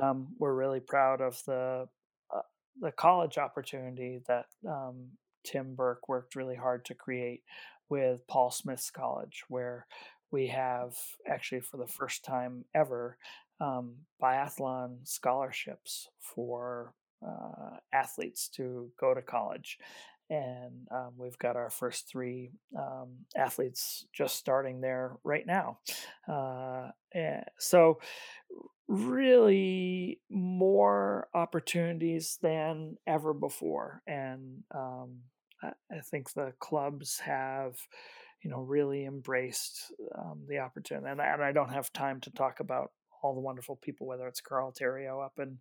[0.00, 1.86] um, we're really proud of the
[2.34, 2.40] uh,
[2.80, 5.08] the college opportunity that um,
[5.44, 7.42] Tim Burke worked really hard to create
[7.88, 9.86] with Paul Smith's College, where
[10.32, 10.96] we have
[11.28, 13.18] actually for the first time ever
[13.60, 19.78] um, biathlon scholarships for uh, athletes to go to college.
[20.30, 25.78] And um, we've got our first three um, athletes just starting there right now.
[26.26, 26.88] Uh,
[27.58, 28.00] so,
[28.88, 34.02] really, more opportunities than ever before.
[34.06, 35.18] And um,
[35.62, 37.76] I think the clubs have
[38.42, 41.06] you know, really embraced um, the opportunity.
[41.08, 42.90] And, and, I don't have time to talk about
[43.22, 45.58] all the wonderful people, whether it's Carl Theriault up in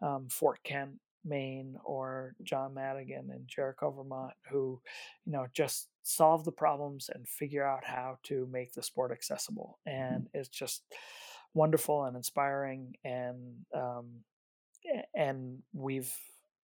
[0.00, 0.92] um, Fort Kent
[1.24, 4.80] Maine or John Madigan in Jericho, Vermont, who,
[5.26, 9.78] you know, just solve the problems and figure out how to make the sport accessible.
[9.84, 10.82] And it's just
[11.52, 12.94] wonderful and inspiring.
[13.04, 14.22] And um,
[15.14, 16.14] and we've,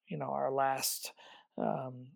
[0.08, 1.12] you know, our last
[1.58, 2.06] um,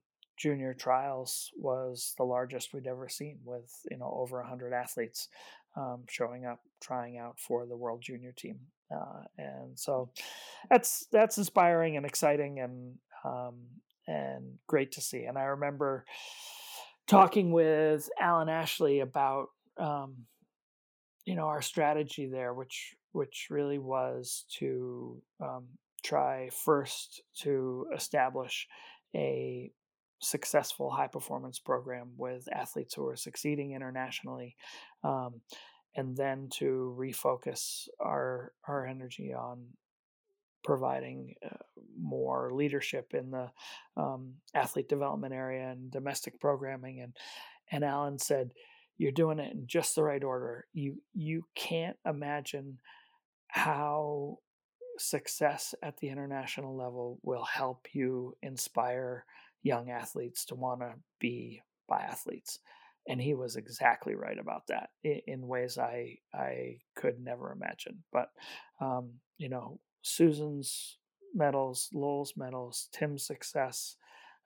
[0.41, 5.29] junior trials was the largest we'd ever seen, with you know over hundred athletes
[5.77, 8.59] um, showing up, trying out for the world junior team.
[8.91, 10.11] Uh, and so
[10.69, 13.55] that's that's inspiring and exciting and um,
[14.07, 15.25] and great to see.
[15.25, 16.07] And I remember
[17.07, 20.25] talking with Alan Ashley about um,
[21.27, 25.67] you know our strategy there, which which really was to um,
[26.03, 28.67] try first to establish
[29.15, 29.71] a
[30.21, 34.57] successful high performance program with athletes who are succeeding internationally
[35.03, 35.41] um,
[35.97, 39.65] and then to refocus our our energy on
[40.63, 41.57] providing uh,
[41.99, 43.51] more leadership in the
[43.97, 47.17] um, athlete development area and domestic programming and
[47.71, 48.53] and Alan said
[49.01, 50.67] you're doing it in just the right order.
[50.75, 52.79] You you can't imagine
[53.49, 54.41] how
[54.99, 59.25] success at the international level will help you inspire
[59.63, 62.59] young athletes to want to be biathletes
[63.09, 68.03] and he was exactly right about that in, ways I I could never imagine.
[68.13, 68.31] But
[68.81, 70.99] um, you know, Susan's
[71.35, 73.97] medals, Lowell's medals, Tim's success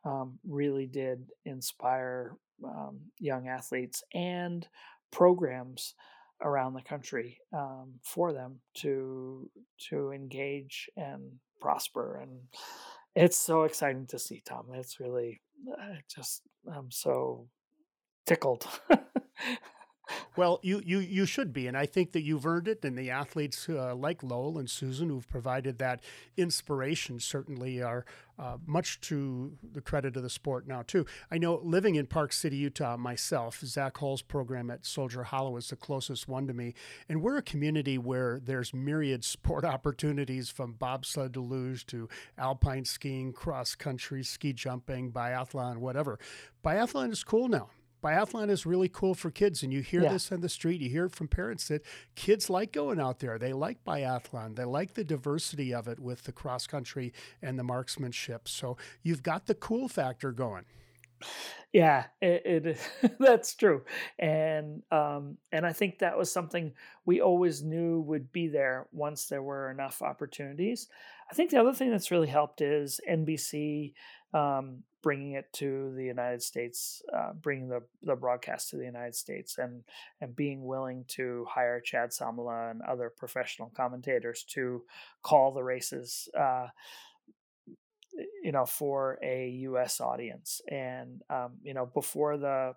[0.05, 4.67] um, really did inspire um, young athletes and
[5.11, 5.95] programs
[6.43, 9.51] around the country um, for them to
[9.91, 12.41] to engage and prosper and
[13.15, 15.41] it's so exciting to see tom it's really
[15.73, 16.43] uh, just
[16.73, 17.47] i'm so
[18.27, 18.67] tickled.
[20.37, 22.85] Well, you, you you should be, and I think that you've earned it.
[22.85, 26.03] And the athletes uh, like Lowell and Susan, who've provided that
[26.37, 28.05] inspiration, certainly are
[28.39, 31.07] uh, much to the credit of the sport now too.
[31.31, 35.69] I know living in Park City, Utah, myself, Zach Hall's program at Soldier Hollow is
[35.69, 36.75] the closest one to me,
[37.09, 42.09] and we're a community where there's myriad sport opportunities from bobsled to luge to
[42.39, 46.19] alpine skiing, cross country, ski jumping, biathlon, whatever.
[46.65, 47.71] Biathlon is cool now
[48.05, 49.63] biathlon is really cool for kids.
[49.63, 50.13] And you hear yeah.
[50.13, 51.85] this on the street, you hear it from parents that
[52.15, 53.39] kids like going out there.
[53.39, 57.65] They like biathlon, they like the diversity of it with the cross country and the
[57.65, 58.49] marksmanship.
[58.49, 60.65] So you've got the cool factor going.
[61.73, 63.83] Yeah, it, it that's true,
[64.19, 66.73] and um, and I think that was something
[67.07, 70.89] we always knew would be there once there were enough opportunities.
[71.31, 73.95] I think the other thing that's really helped is NBC
[74.35, 79.15] um, bringing it to the United States, uh, bringing the, the broadcast to the United
[79.15, 79.85] States, and
[80.21, 84.83] and being willing to hire Chad Salmela and other professional commentators to
[85.23, 86.29] call the races.
[86.39, 86.67] Uh,
[88.45, 90.01] you know, for a U.S.
[90.01, 92.75] audience, and um, you know, before the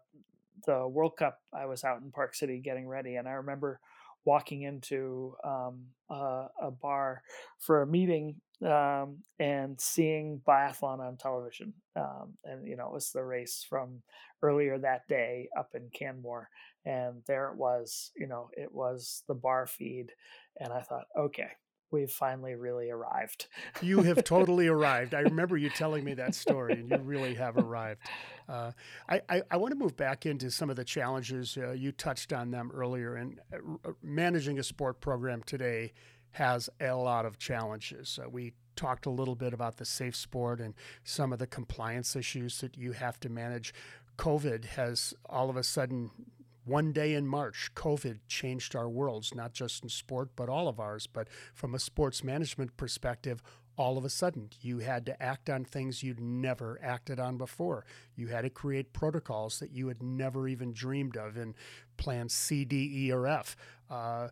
[0.65, 3.79] the World Cup, I was out in Park City getting ready, and I remember
[4.27, 7.23] walking into um, a, a, bar
[7.59, 11.73] for a meeting um, and seeing biathlon on television.
[11.95, 14.01] Um, and, you know, it was the race from
[14.43, 16.49] earlier that day up in Canmore.
[16.85, 20.11] And there it was, you know, it was the bar feed.
[20.59, 21.51] And I thought, okay,
[21.91, 23.47] we've finally really arrived.
[23.81, 25.13] you have totally arrived.
[25.13, 28.01] I remember you telling me that story, and you really have arrived.
[28.47, 28.71] Uh,
[29.09, 31.57] I, I, I, want to move back into some of the challenges.
[31.57, 35.93] Uh, you touched on them earlier, and uh, managing a sport program today
[36.31, 38.19] has a lot of challenges.
[38.23, 40.73] Uh, we talked a little bit about the safe sport and
[41.03, 43.73] some of the compliance issues that you have to manage.
[44.17, 46.11] COVID has all of a sudden
[46.67, 50.79] one day in March, COVID changed our worlds, not just in sport, but all of
[50.79, 51.07] ours.
[51.07, 53.41] But from a sports management perspective,
[53.77, 57.85] all of a sudden you had to act on things you'd never acted on before.
[58.15, 61.55] You had to create protocols that you had never even dreamed of in
[61.95, 63.55] plan C, D, E, or F.
[63.89, 64.29] Uh,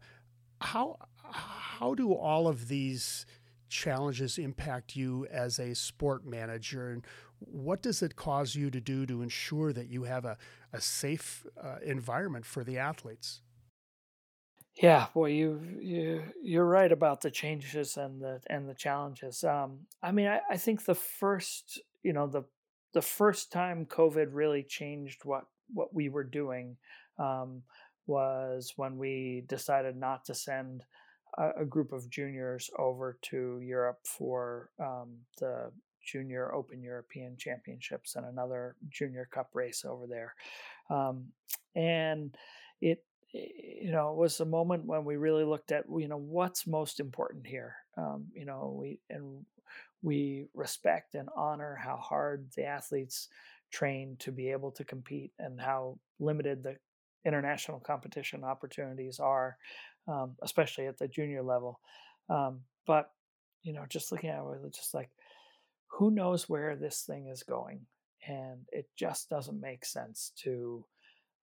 [0.62, 0.98] how
[1.32, 3.26] how do all of these
[3.68, 7.06] challenges impact you as a sport manager and
[7.40, 10.38] what does it cause you to do to ensure that you have a,
[10.74, 13.42] a safe uh, environment for the athletes?
[14.82, 19.44] Yeah boy you you you're right about the changes and the and the challenges.
[19.44, 22.44] Um, i mean I, I think the first you know the
[22.94, 26.78] the first time covid really changed what what we were doing
[27.18, 27.64] um,
[28.06, 30.86] was when we decided not to send
[31.38, 35.72] a, a group of juniors over to Europe for um, the
[36.06, 40.36] Junior Open European Championships and another Junior Cup race over there.
[40.89, 41.26] Um,
[41.76, 42.36] and
[42.82, 43.03] it,
[43.34, 47.45] you know, was a moment when we really looked at, you know, what's most important
[47.45, 47.76] here.
[47.97, 49.45] Um, you know, we and
[50.01, 53.30] we respect and honor how hard the athletes
[53.72, 56.78] train to be able to compete and how limited the
[57.26, 59.58] international competition opportunities are,
[60.08, 61.80] um, especially at the junior level.
[62.30, 63.10] Um, but
[63.64, 65.10] you know, just looking at it, just like
[65.96, 67.82] who knows where this thing is going,
[68.28, 70.86] and it just doesn't make sense to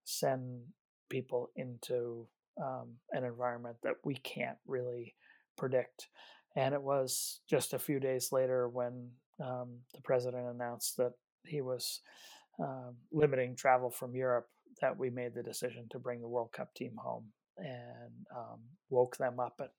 [0.03, 0.61] send
[1.09, 2.27] people into
[2.61, 5.15] um, an environment that we can't really
[5.57, 6.07] predict.
[6.55, 9.09] And it was just a few days later when
[9.43, 11.13] um, the president announced that
[11.45, 12.01] he was
[12.59, 14.47] um, limiting travel from Europe
[14.81, 17.25] that we made the decision to bring the World Cup team home
[17.57, 19.71] and um, woke them up at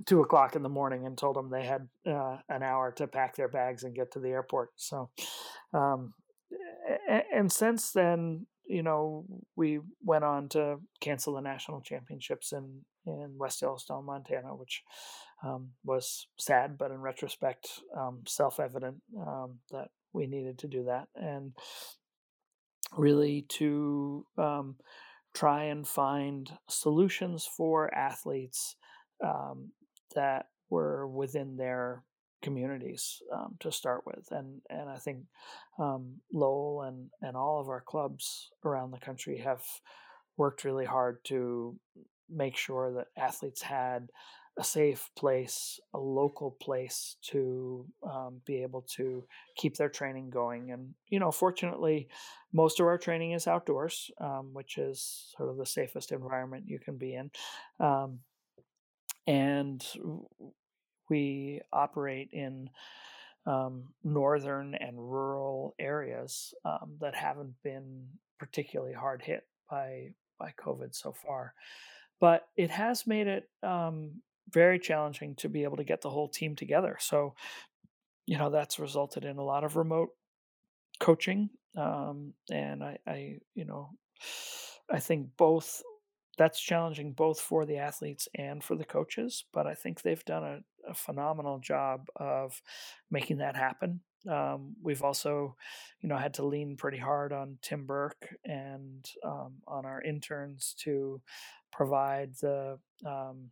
[0.06, 3.36] two o'clock in the morning and told them they had uh, an hour to pack
[3.36, 4.70] their bags and get to the airport.
[4.76, 5.10] So,
[5.72, 6.14] um,
[7.32, 9.24] and since then, you know,
[9.56, 14.82] we went on to cancel the national championships in in West Yellowstone, Montana, which
[15.42, 20.84] um, was sad, but in retrospect, um, self evident um, that we needed to do
[20.84, 21.52] that, and
[22.96, 24.76] really to um,
[25.38, 28.74] try and find solutions for athletes
[29.24, 29.70] um,
[30.16, 32.02] that were within their
[32.42, 35.18] communities um, to start with, and and I think
[35.78, 39.62] um, Lowell and and all of our clubs around the country have
[40.36, 41.78] worked really hard to
[42.28, 44.08] make sure that athletes had
[44.58, 49.24] a safe place, a local place to um, be able to
[49.56, 50.72] keep their training going.
[50.72, 52.08] And, you know, fortunately,
[52.52, 56.80] most of our training is outdoors, um, which is sort of the safest environment you
[56.80, 57.30] can be in.
[57.78, 58.20] Um,
[59.26, 59.86] and
[61.08, 62.70] we operate in
[63.46, 68.06] um, northern and rural areas um, that haven't been
[68.38, 71.54] particularly hard hit by by COVID so far.
[72.20, 74.22] But it has made it um,
[74.52, 76.96] very challenging to be able to get the whole team together.
[77.00, 77.34] So,
[78.26, 80.10] you know, that's resulted in a lot of remote
[81.00, 81.50] coaching.
[81.76, 83.90] Um, and I, I, you know,
[84.90, 85.82] I think both
[86.38, 90.44] that's challenging both for the athletes and for the coaches, but I think they've done
[90.44, 92.62] a, a phenomenal job of
[93.10, 94.00] making that happen.
[94.30, 95.56] Um, we've also,
[96.00, 100.74] you know, had to lean pretty hard on Tim Burke and um, on our interns
[100.84, 101.20] to
[101.72, 103.50] provide the um,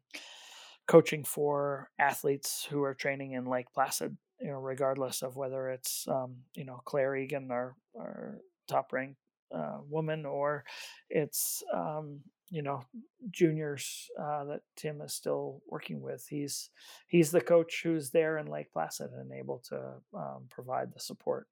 [0.87, 6.07] coaching for athletes who are training in Lake Placid, you know, regardless of whether it's,
[6.09, 9.19] um, you know, Clare Egan, our, our top ranked
[9.55, 10.65] uh, woman, or
[11.11, 12.21] it's, um,
[12.51, 12.83] you know,
[13.31, 16.25] juniors uh, that Tim is still working with.
[16.29, 16.71] He's
[17.09, 21.49] he's the coach who's there in Lake Placid and able to um, provide the support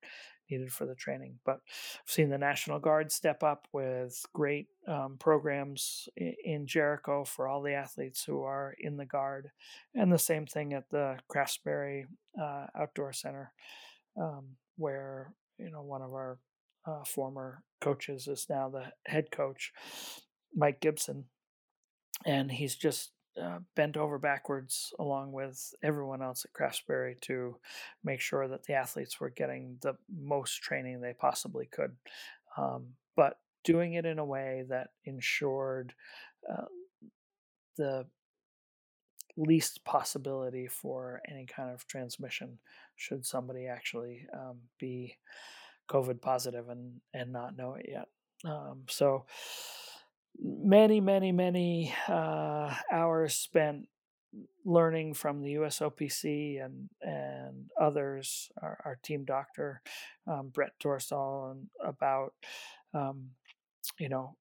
[0.51, 1.39] needed for the training.
[1.45, 7.49] But I've seen the National Guard step up with great um, programs in Jericho for
[7.49, 9.51] all the athletes who are in the Guard,
[9.95, 12.05] and the same thing at the Craftsbury
[12.41, 13.53] uh, Outdoor Center,
[14.21, 16.39] um, where you know one of our
[16.87, 19.73] uh, former coaches is now the head coach,
[20.55, 21.25] Mike Gibson,
[22.25, 27.57] and he's just uh, bent over backwards along with everyone else at Craftsbury to
[28.03, 31.93] make sure that the athletes were getting the most training they possibly could,
[32.57, 35.95] um, but doing it in a way that ensured
[36.51, 36.67] uh,
[37.77, 38.07] the
[39.37, 42.59] least possibility for any kind of transmission
[42.95, 45.17] should somebody actually um, be
[45.91, 48.09] COVID positive and and not know it yet.
[48.45, 49.25] Um, so
[50.41, 53.89] many, many, many uh, hours spent
[54.65, 59.83] learning from the USOPC and and others, our, our team doctor
[60.27, 62.35] um, Brett Dorsall, and about
[62.93, 63.31] um,
[63.99, 64.37] you know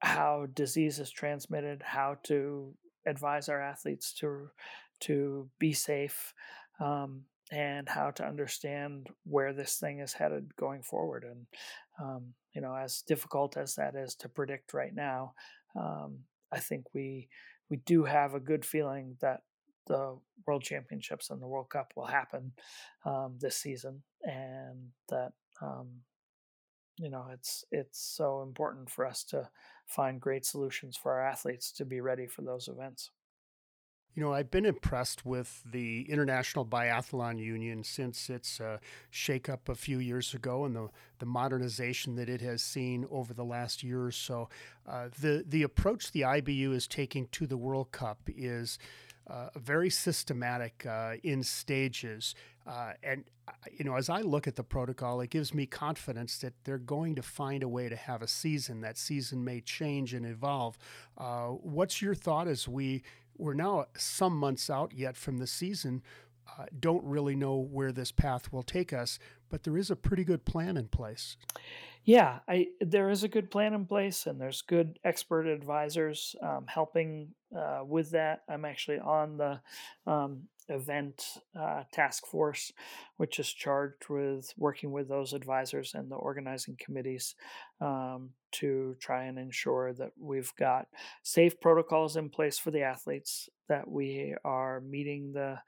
[0.00, 2.74] how disease is transmitted, how to
[3.06, 4.50] advise our athletes to
[5.00, 6.32] to be safe,
[6.80, 11.24] um, and how to understand where this thing is headed going forward.
[11.24, 11.46] And
[12.00, 15.34] um, you know, as difficult as that is to predict right now,
[15.78, 17.28] um, I think we
[17.68, 19.42] we do have a good feeling that
[19.86, 22.52] the World Championships and the World Cup will happen
[23.04, 25.88] um, this season, and that um,
[26.98, 29.50] you know it's it's so important for us to
[29.86, 33.10] find great solutions for our athletes to be ready for those events.
[34.16, 38.78] You know, I've been impressed with the International Biathlon Union since its uh,
[39.12, 40.88] shakeup a few years ago and the,
[41.18, 44.48] the modernization that it has seen over the last year or so.
[44.88, 48.78] Uh, the, the approach the IBU is taking to the World Cup is
[49.26, 52.34] uh, very systematic uh, in stages.
[52.66, 56.38] Uh, and, uh, you know, as I look at the protocol, it gives me confidence
[56.38, 58.80] that they're going to find a way to have a season.
[58.80, 60.78] That season may change and evolve.
[61.18, 63.02] what's your thought as we
[63.38, 66.02] we're now some months out yet from the season.
[66.58, 69.18] uh, don't really know where this path will take us,
[69.48, 71.36] but there is a pretty good plan in place.
[72.04, 76.64] Yeah, I, there is a good plan in place, and there's good expert advisors um,
[76.68, 78.42] helping uh, with that.
[78.48, 79.60] I'm actually on the
[80.06, 81.24] um, event
[81.58, 82.72] uh, task force,
[83.16, 87.34] which is charged with working with those advisors and the organizing committees
[87.80, 90.86] um, to try and ensure that we've got
[91.22, 95.58] safe protocols in place for the athletes, that we are meeting the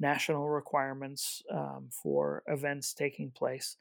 [0.00, 3.76] national requirements um, for events taking place.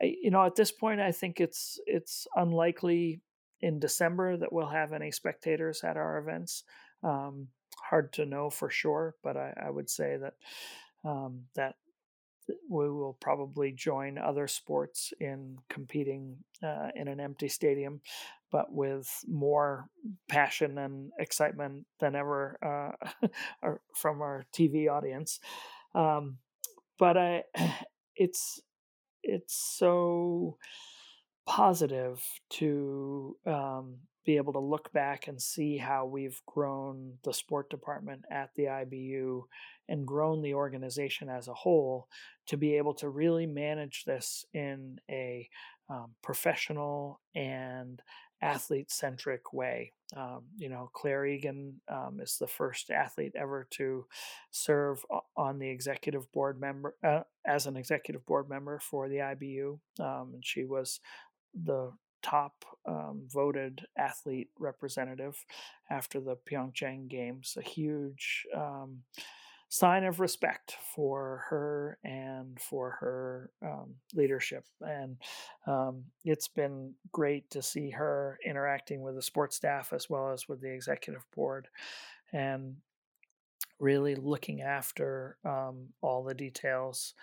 [0.00, 3.20] I, you know, at this point, I think it's it's unlikely
[3.60, 6.64] in December that we'll have any spectators at our events.
[7.02, 10.34] Um, hard to know for sure, but I, I would say that
[11.04, 11.76] um, that
[12.68, 18.00] we will probably join other sports in competing uh, in an empty stadium,
[18.50, 19.88] but with more
[20.28, 22.58] passion and excitement than ever
[23.62, 25.40] uh, from our TV audience.
[25.94, 26.38] Um,
[26.98, 27.42] but I,
[28.16, 28.60] it's
[29.22, 30.56] it's so
[31.46, 33.96] positive to um,
[34.26, 38.64] be able to look back and see how we've grown the sport department at the
[38.64, 39.42] IBU
[39.88, 42.08] and grown the organization as a whole
[42.46, 45.48] to be able to really manage this in a
[45.88, 48.02] um, professional and
[48.42, 49.92] athlete centric way.
[50.16, 54.06] Um, you know, Clare Egan um, is the first athlete ever to
[54.50, 55.04] serve
[55.36, 60.32] on the executive board member uh, as an executive board member for the IBU, um,
[60.34, 61.00] and she was
[61.54, 61.92] the
[62.26, 65.44] top um, voted athlete representative
[65.90, 67.56] after the Pyeongchang Games.
[67.56, 69.02] A huge um,
[69.68, 74.64] sign of respect for her and for her um, leadership.
[74.80, 75.16] And
[75.66, 80.48] um, it's been great to see her interacting with the sports staff as well as
[80.48, 81.68] with the executive board
[82.32, 82.76] and
[83.78, 87.14] really looking after um, all the details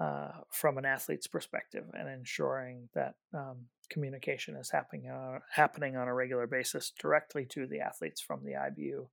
[0.00, 3.56] uh, from an athlete's perspective and ensuring that um,
[3.90, 8.52] communication is happening uh, happening on a regular basis directly to the athletes from the
[8.52, 9.06] IBU,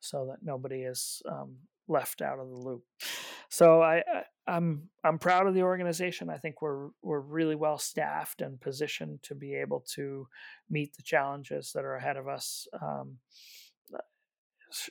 [0.00, 1.56] so that nobody is um,
[1.88, 2.84] left out of the loop.
[3.48, 6.30] So I, I I'm I'm proud of the organization.
[6.30, 10.28] I think we're we're really well staffed and positioned to be able to
[10.70, 13.18] meet the challenges that are ahead of us um,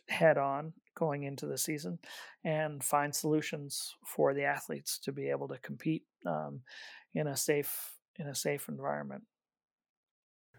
[0.08, 2.00] head on going into the season
[2.44, 6.62] and find solutions for the athletes to be able to compete um,
[7.14, 9.24] in a safe in a safe environment.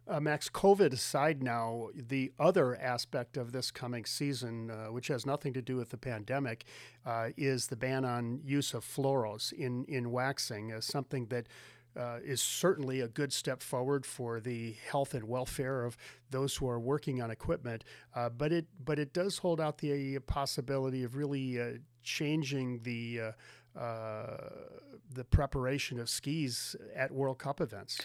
[0.08, 5.26] Uh, Max, COVID aside now, the other aspect of this coming season, uh, which has
[5.26, 6.64] nothing to do with the pandemic,
[7.04, 11.48] uh, is the ban on use of fluoros in, in waxing, something that
[11.96, 15.96] uh, is certainly a good step forward for the health and welfare of
[16.30, 17.82] those who are working on equipment.
[18.14, 21.70] Uh, but it but it does hold out the possibility of really uh,
[22.02, 23.32] changing the
[23.76, 28.00] the preparation of skis at World Cup events.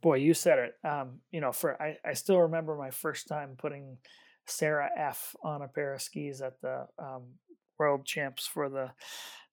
[0.00, 0.74] Boy, you said it.
[0.86, 3.98] Um, you know, for I, I still remember my first time putting
[4.46, 7.24] Sarah F on a pair of skis at the um,
[7.78, 8.92] World Champs for the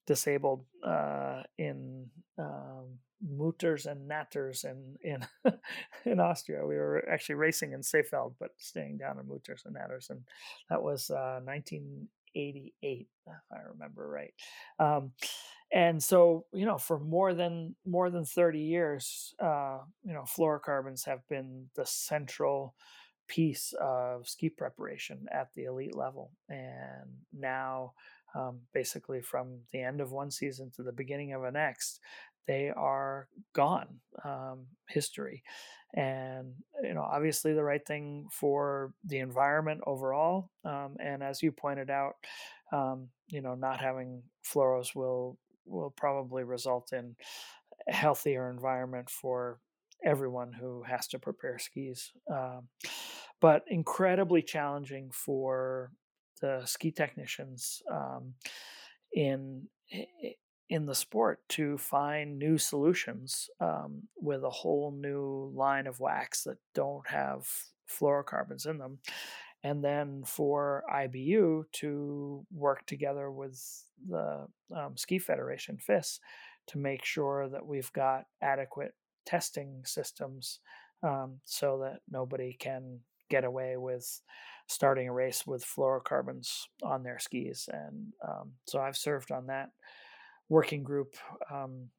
[0.06, 2.08] disabled uh, in
[2.38, 5.26] um, Mutters and Natters in in
[6.06, 6.66] in Austria.
[6.66, 10.22] We were actually racing in Seefeld, but staying down in Mutters and Natters, and
[10.70, 14.34] that was uh, 1988, if I remember right.
[14.80, 15.12] Um,
[15.74, 21.06] and so, you know, for more than more than 30 years, uh, you know, fluorocarbons
[21.06, 22.76] have been the central
[23.28, 27.94] piece of ski preparation at the elite level, and now.
[28.36, 32.00] Um, basically from the end of one season to the beginning of a next,
[32.48, 35.44] they are gone um, history
[35.94, 41.52] and you know obviously the right thing for the environment overall um, and as you
[41.52, 42.16] pointed out
[42.72, 47.16] um, you know not having fluoros will will probably result in
[47.88, 49.60] a healthier environment for
[50.04, 52.68] everyone who has to prepare skis um,
[53.40, 55.92] but incredibly challenging for
[56.42, 58.34] the ski technicians um,
[59.14, 59.68] in
[60.70, 66.44] in the sport to find new solutions um, with a whole new line of wax
[66.44, 67.48] that don't have
[67.88, 68.98] fluorocarbons in them.
[69.64, 73.62] And then for IBU to work together with
[74.08, 76.20] the um, Ski Federation, FIS,
[76.68, 78.94] to make sure that we've got adequate
[79.26, 80.60] testing systems
[81.02, 83.00] um, so that nobody can
[83.30, 84.22] get away with
[84.68, 87.70] starting a race with fluorocarbons on their skis.
[87.72, 89.70] And um, so I've served on that
[90.50, 91.16] working group
[91.52, 91.90] um,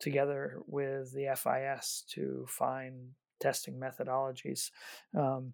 [0.00, 3.10] together with the FIS to find
[3.40, 4.70] testing methodologies.
[5.16, 5.52] Um,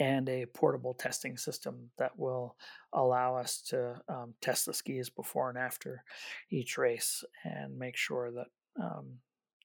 [0.00, 2.56] and a portable testing system that will
[2.94, 6.02] allow us to um, test the skis before and after
[6.50, 8.46] each race and make sure that
[8.82, 9.18] um,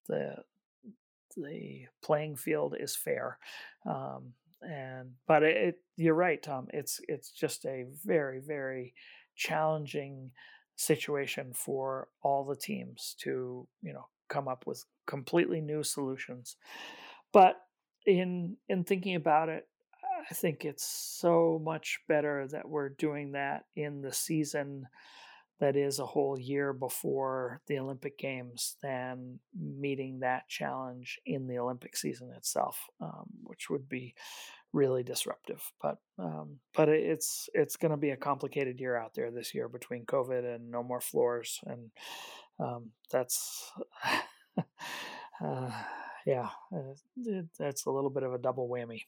[0.08, 0.36] the
[1.38, 3.38] the playing field is fair.
[3.86, 6.68] Um, and but it, it, you're right, Tom.
[6.74, 8.94] It's it's just a very very
[9.36, 10.32] challenging
[10.76, 16.58] situation for all the teams to you know come up with completely new solutions.
[17.32, 17.62] But
[18.06, 19.68] in in thinking about it,
[20.30, 24.88] I think it's so much better that we're doing that in the season
[25.60, 31.60] that is a whole year before the Olympic Games than meeting that challenge in the
[31.60, 34.16] Olympic season itself, um, which would be
[34.74, 35.64] really disruptive.
[35.82, 39.70] But um, but it's it's going to be a complicated year out there this year
[39.70, 41.92] between COVID and no more fluoros, and
[42.60, 43.72] um, that's
[45.44, 45.72] uh,
[46.26, 46.96] yeah, uh,
[47.58, 49.04] that's a little bit of a double whammy.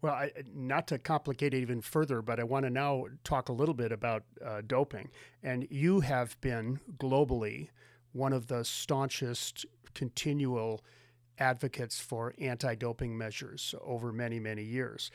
[0.00, 3.52] Well, I, not to complicate it even further, but I want to now talk a
[3.52, 5.10] little bit about uh, doping.
[5.42, 7.68] And you have been globally
[8.12, 10.84] one of the staunchest continual
[11.38, 15.10] advocates for anti doping measures over many, many years.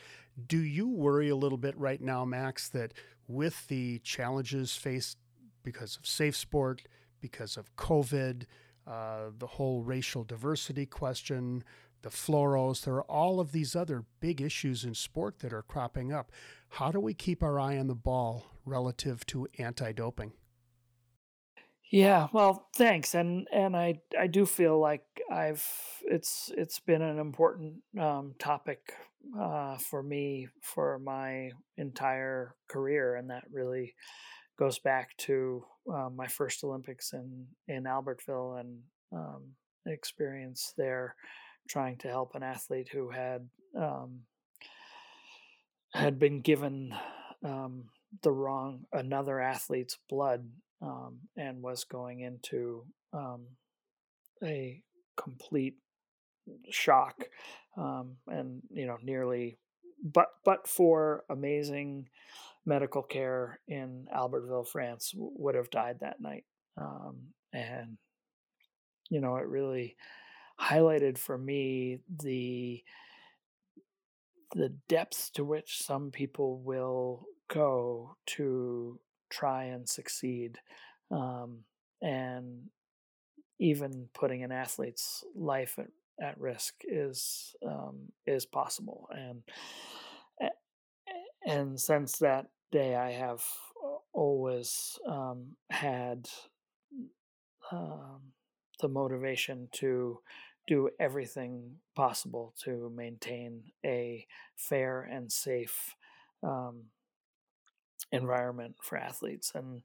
[0.46, 2.92] Do you worry a little bit right now, Max, that
[3.28, 5.18] with the challenges faced
[5.62, 6.82] because of safe sport,
[7.20, 8.44] because of COVID,
[8.86, 11.64] uh, the whole racial diversity question,
[12.04, 12.84] the fluoros.
[12.84, 16.30] there are all of these other big issues in sport that are cropping up.
[16.68, 20.32] How do we keep our eye on the ball relative to anti doping?
[21.90, 25.64] Yeah, well, thanks, and and I I do feel like I've
[26.02, 28.94] it's it's been an important um, topic
[29.38, 33.94] uh, for me for my entire career, and that really
[34.58, 38.80] goes back to uh, my first Olympics in in Albertville and
[39.12, 39.42] um,
[39.86, 41.14] experience there,
[41.68, 44.20] trying to help an athlete who had um,
[45.92, 46.94] had been given
[47.44, 47.84] um,
[48.22, 50.48] the wrong another athlete's blood
[50.82, 53.46] um, and was going into um,
[54.42, 54.82] a
[55.16, 55.76] complete
[56.70, 57.28] shock
[57.76, 59.58] um, and you know nearly
[60.02, 62.08] but but for amazing
[62.66, 66.44] medical care in Albertville, France, would have died that night.
[66.76, 67.98] Um, and
[69.10, 69.96] you know, it really
[70.60, 72.82] highlighted for me the
[74.54, 79.00] the depths to which some people will go to
[79.30, 80.58] try and succeed
[81.10, 81.58] um,
[82.00, 82.68] and
[83.58, 85.88] even putting an athlete's life at,
[86.22, 89.42] at risk is um, is possible and
[91.46, 93.42] and since that day i have
[94.12, 96.28] always um, had
[97.72, 98.20] um,
[98.84, 100.18] the motivation to
[100.66, 104.26] do everything possible to maintain a
[104.56, 105.94] fair and safe
[106.42, 106.82] um,
[108.12, 109.52] environment for athletes.
[109.54, 109.80] And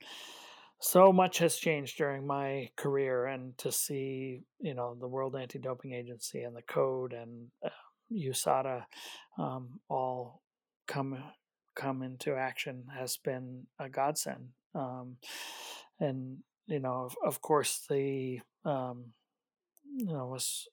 [0.81, 5.59] so much has changed during my career, and to see, you know, the World Anti
[5.59, 7.69] Doping Agency and the code and uh,
[8.11, 8.83] USADA
[9.37, 10.41] um, all
[10.87, 11.23] come
[11.73, 14.49] come into action has been a godsend.
[14.75, 15.15] Um,
[16.01, 19.14] and you know, of, of course, the um,
[19.95, 20.68] you know was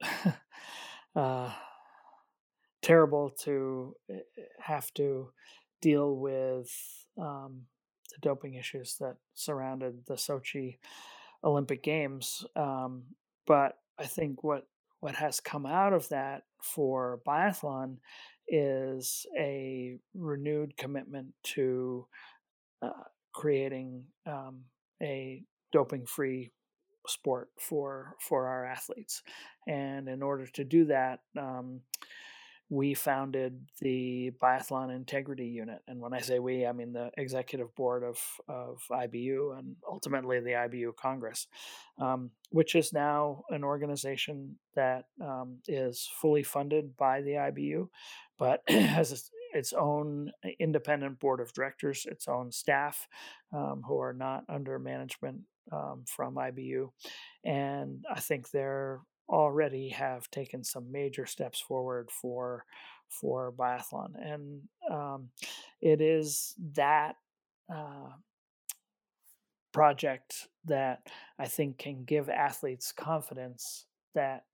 [1.16, 1.52] uh,
[2.82, 5.30] terrible to eh, eh, have to
[5.80, 6.70] deal with
[7.18, 7.62] um,
[8.10, 10.78] the doping issues that surrounded the Sochi
[11.42, 12.44] Olympic Games.
[12.56, 13.04] Um,
[13.46, 14.66] but I think what
[15.00, 17.98] what has come out of that for biathlon
[18.48, 22.06] is a renewed commitment to
[22.80, 24.62] uh, creating um,
[25.02, 26.52] a doping free
[27.06, 29.22] sport for for our athletes.
[29.66, 31.80] And in order to do that um,
[32.70, 35.80] we founded the biathlon integrity unit.
[35.86, 40.40] And when i say we i mean the executive board of, of ibu and ultimately
[40.40, 41.46] the ibu congress
[42.00, 47.88] um, which is now an organization that um, is fully funded by the ibu
[48.38, 53.06] but has its own independent board of directors its own staff
[53.52, 55.40] um, who are not under management
[55.72, 56.90] um, from ibu
[57.44, 62.64] and i think they're already have taken some major steps forward for
[63.08, 64.60] for biathlon, and
[64.90, 65.28] um,
[65.80, 67.16] it is that
[67.72, 68.10] uh,
[69.72, 71.06] project that
[71.38, 74.44] I think can give athletes confidence that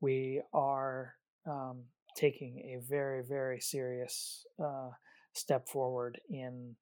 [0.00, 1.14] we are
[1.46, 1.82] um,
[2.16, 4.90] taking a very very serious uh,
[5.32, 6.76] step forward in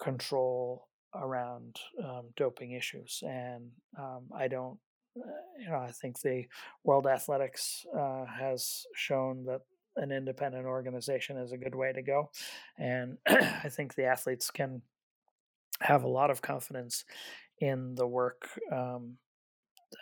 [0.00, 4.78] control around um, doping issues, and um, I don't
[5.58, 6.44] you know, I think the
[6.84, 9.62] World Athletics uh, has shown that
[9.96, 12.30] an independent organization is a good way to go,
[12.78, 14.82] and I think the athletes can
[15.80, 17.04] have a lot of confidence
[17.58, 19.16] in the work um,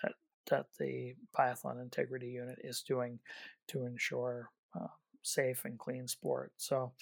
[0.02, 0.12] that
[0.50, 3.18] that the biathlon integrity unit is doing
[3.68, 4.86] to ensure uh,
[5.22, 6.52] safe and clean sport.
[6.56, 6.92] So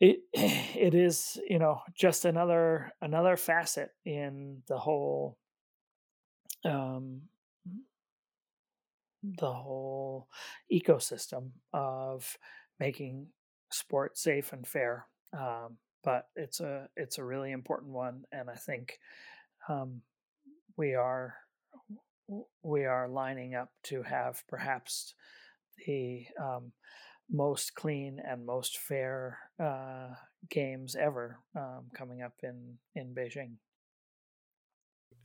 [0.00, 5.38] it it is you know just another another facet in the whole
[6.64, 7.22] um,
[9.22, 10.28] the whole
[10.72, 12.36] ecosystem of
[12.80, 13.26] making
[13.70, 15.06] sport safe and fair.
[15.32, 18.98] Um, but it's a it's a really important one, and I think
[19.68, 20.02] um,
[20.76, 21.34] we are
[22.62, 25.14] we are lining up to have perhaps
[25.86, 26.72] the um,
[27.30, 30.08] most clean and most fair uh,
[30.50, 33.56] games ever um, coming up in in Beijing.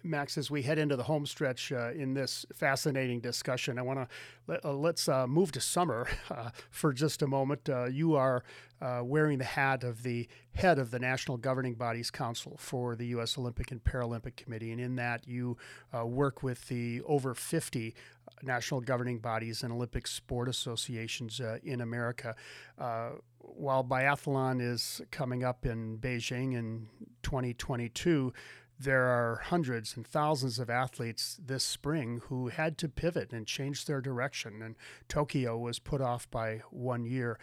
[0.04, 4.00] Max, as we head into the home stretch uh, in this fascinating discussion, I want
[4.00, 4.08] to
[4.48, 7.70] let, uh, let's uh, move to summer uh, for just a moment.
[7.70, 8.44] Uh, you are
[8.82, 13.08] uh, wearing the hat of the head of the National Governing Bodies Council for the
[13.08, 13.38] U.S.
[13.38, 15.58] Olympic and Paralympic Committee, and in that you
[15.94, 17.94] work with the over 50
[18.42, 22.36] national governing bodies and Olympic sport associations in America.
[22.78, 26.88] while biathlon is coming up in Beijing in
[27.24, 28.32] 2022,
[28.80, 33.86] there are hundreds and thousands of athletes this spring who had to pivot and change
[33.86, 34.76] their direction, and
[35.10, 37.38] Tokyo was put off by one year.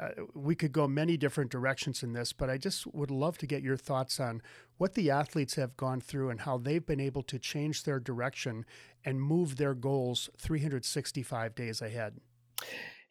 [0.00, 3.46] Uh, we could go many different directions in this, but I just would love to
[3.46, 4.40] get your thoughts on
[4.76, 8.64] what the athletes have gone through and how they've been able to change their direction
[9.04, 12.20] and move their goals 365 days ahead.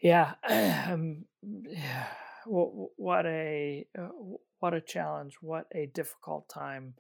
[0.02, 0.36] Yeah,
[0.90, 2.08] um, yeah.
[2.48, 4.10] What a uh,
[4.60, 6.94] what a challenge, what a difficult time,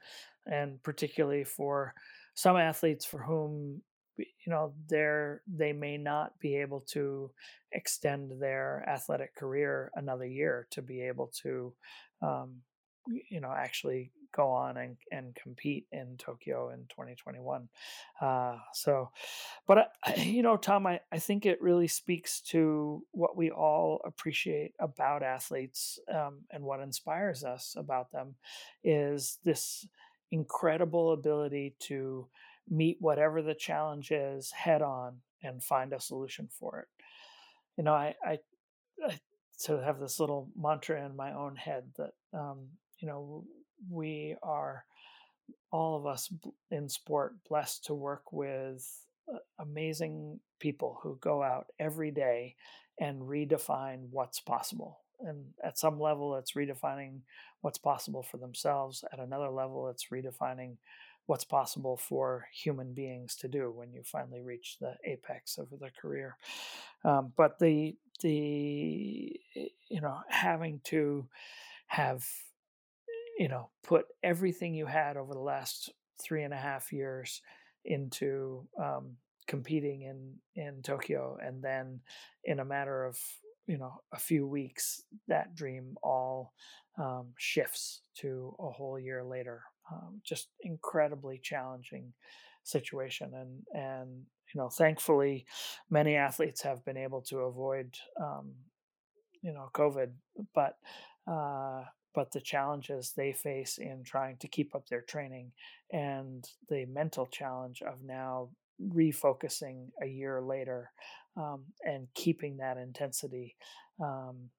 [0.46, 1.94] and particularly for
[2.36, 3.82] some athletes for whom
[4.18, 7.32] you know they're they may not be able to
[7.72, 11.74] extend their athletic career another year to be able to
[12.22, 12.56] um,
[13.30, 17.68] you know actually go on and, and compete in Tokyo in 2021.
[18.22, 19.10] Uh, so,
[19.66, 24.00] but I, you know, Tom, I, I think it really speaks to what we all
[24.06, 28.36] appreciate about athletes um, and what inspires us about them
[28.84, 29.88] is this
[30.32, 32.28] incredible ability to
[32.70, 36.88] meet whatever the challenge is head on and find a solution for it.
[37.78, 38.40] You know, I, I,
[39.04, 39.20] I
[39.64, 42.68] to have this little mantra in my own head that um,
[43.00, 43.44] you know
[43.90, 44.86] we are
[45.72, 46.32] all of us
[46.72, 48.88] in sport blessed to work with
[49.32, 52.56] uh, amazing people who go out every day
[53.00, 55.00] and redefine what's possible.
[55.20, 57.20] And at some level it's redefining
[57.62, 59.04] what's possible for themselves.
[59.12, 60.78] At another level it's redefining
[61.26, 65.90] what's possible for human beings to do when you finally reach the apex of the
[66.02, 66.38] career.
[67.04, 69.40] Um, but the the
[69.90, 71.28] you know having to
[71.88, 72.26] have
[73.38, 77.42] you know, put everything you had over the last three and a half years
[77.86, 79.16] into um,
[79.48, 82.02] competing in in Tokyo, and then
[82.44, 83.20] in a matter of
[83.68, 86.54] you know a few weeks, that dream all
[86.98, 89.62] um, shifts to a whole year later.
[89.92, 92.14] Um, just incredibly challenging
[92.64, 94.10] situation, and and
[94.54, 95.46] you know, thankfully,
[95.90, 98.54] many athletes have been able to avoid um,
[99.42, 100.12] you know COVID,
[100.54, 100.76] but
[101.30, 101.84] uh,
[102.18, 105.52] but the challenges they face in trying to keep up their training
[105.94, 108.50] and the mental challenge of now
[108.92, 110.90] refocusing a year later
[111.38, 113.56] um, and keeping that intensity
[114.04, 114.50] um,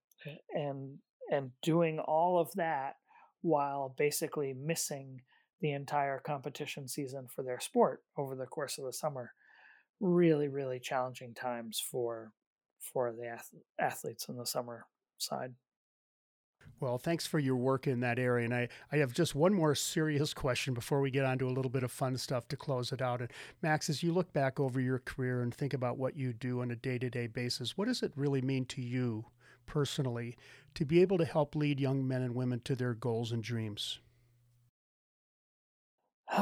[0.55, 0.99] and
[1.33, 2.95] and doing all of that
[3.43, 5.21] while basically missing
[5.61, 9.33] the entire competition season for their sport over the course of the summer
[9.99, 12.31] really really challenging times for
[12.81, 13.37] for the
[13.81, 14.87] athletes in the summer
[15.19, 15.55] side
[16.81, 18.45] well, thanks for your work in that area.
[18.45, 21.51] And I, I have just one more serious question before we get on to a
[21.51, 23.21] little bit of fun stuff to close it out.
[23.21, 23.31] And
[23.63, 26.71] Max, as you look back over your career and think about what you do on
[26.71, 29.25] a day to day basis, what does it really mean to you
[29.67, 30.37] personally
[30.75, 33.99] to be able to help lead young men and women to their goals and dreams?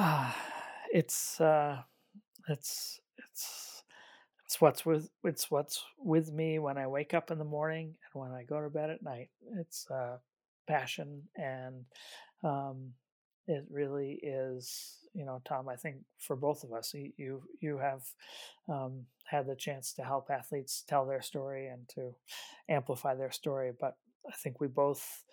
[0.93, 1.83] it's, uh,
[2.49, 3.76] it's, it's,
[4.47, 8.22] it's what's with it's what's with me when I wake up in the morning and
[8.22, 9.28] when I go to bed at night.
[9.59, 10.18] It's uh,
[10.66, 11.84] passion and
[12.44, 12.92] um,
[13.49, 18.03] it really is you know tom i think for both of us you you have
[18.68, 22.14] um, had the chance to help athletes tell their story and to
[22.68, 23.97] amplify their story but
[24.28, 25.24] i think we both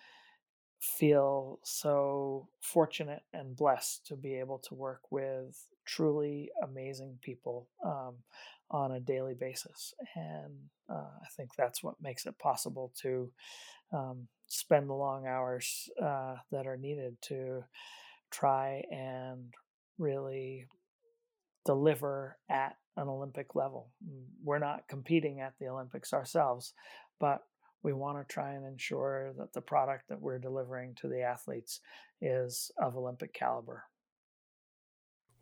[0.80, 8.14] feel so fortunate and blessed to be able to work with truly amazing people um,
[8.70, 9.94] on a daily basis.
[10.14, 10.54] And
[10.90, 13.30] uh, I think that's what makes it possible to
[13.92, 17.64] um, spend the long hours uh, that are needed to
[18.30, 19.52] try and
[19.98, 20.66] really
[21.64, 23.90] deliver at an Olympic level.
[24.42, 26.74] We're not competing at the Olympics ourselves,
[27.20, 27.40] but
[27.82, 31.80] we want to try and ensure that the product that we're delivering to the athletes
[32.20, 33.84] is of Olympic caliber.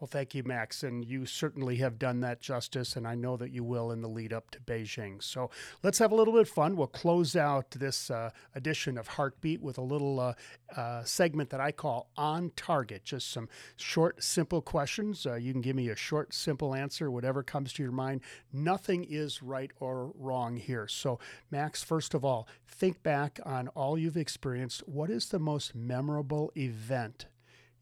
[0.02, 0.82] Well, thank you, Max.
[0.82, 4.08] And you certainly have done that justice, and I know that you will in the
[4.08, 5.22] lead up to Beijing.
[5.22, 5.48] So
[5.84, 6.74] let's have a little bit of fun.
[6.74, 10.34] We'll close out this uh, edition of Heartbeat with a little uh,
[10.76, 13.04] uh, segment that I call On Target.
[13.04, 15.24] Just some short, simple questions.
[15.24, 18.22] Uh, you can give me a short, simple answer, whatever comes to your mind.
[18.52, 20.88] Nothing is right or wrong here.
[20.88, 21.20] So,
[21.52, 24.82] Max, first of all, think back on all you've experienced.
[24.88, 27.26] What is the most memorable event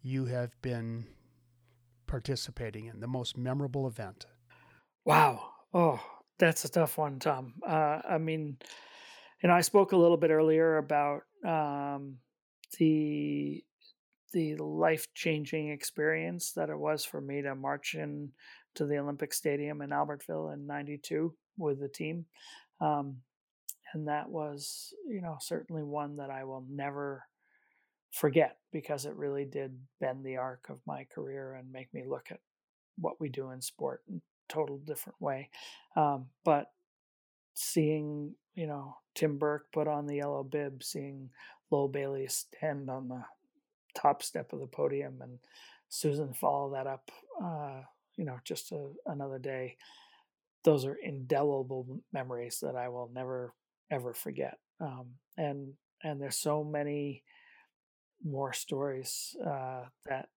[0.02, 1.06] you have been
[2.10, 4.26] participating in, the most memorable event?
[5.04, 5.52] Wow.
[5.72, 6.00] Oh,
[6.38, 7.54] that's a tough one, Tom.
[7.66, 8.58] Uh, I mean,
[9.42, 12.16] you know, I spoke a little bit earlier about um,
[12.78, 13.62] the
[14.32, 18.30] the life changing experience that it was for me to march in
[18.74, 22.26] to the Olympic Stadium in Albertville in '92 with the team,
[22.80, 23.18] um,
[23.94, 27.24] and that was, you know, certainly one that I will never
[28.10, 32.28] forget because it really did bend the arc of my career and make me look
[32.30, 32.40] at
[32.98, 35.50] what we do in sport in a total different way.
[35.96, 36.70] Um, but
[37.54, 41.30] seeing, you know, Tim Burke put on the yellow bib, seeing
[41.70, 43.22] Lowell Bailey stand on the
[43.94, 45.38] top step of the podium and
[45.88, 47.10] Susan follow that up,
[47.42, 47.82] uh,
[48.16, 49.76] you know, just a, another day.
[50.62, 53.54] Those are indelible memories that I will never
[53.90, 54.58] ever forget.
[54.80, 55.06] Um,
[55.36, 57.24] and and there's so many
[58.24, 60.28] more stories uh, that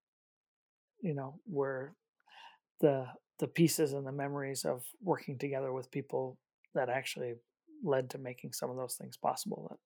[1.01, 1.93] you know were
[2.79, 3.05] the
[3.39, 6.37] the pieces and the memories of working together with people
[6.75, 7.33] that actually
[7.83, 9.77] led to making some of those things possible that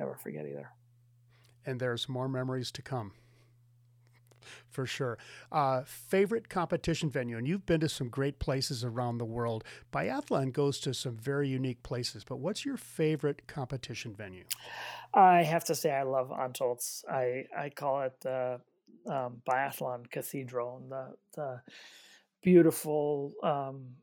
[0.00, 0.68] I'll never forget either.
[1.66, 3.12] And there's more memories to come.
[4.68, 5.18] For sure.
[5.50, 9.64] Uh, favorite competition venue, and you've been to some great places around the world.
[9.92, 14.44] Biathlon goes to some very unique places, but what's your favorite competition venue?
[15.14, 17.04] I have to say, I love Antholz.
[17.08, 18.60] I, I call it the
[19.06, 21.60] um, Biathlon Cathedral, and the, the
[22.42, 23.96] beautiful, um,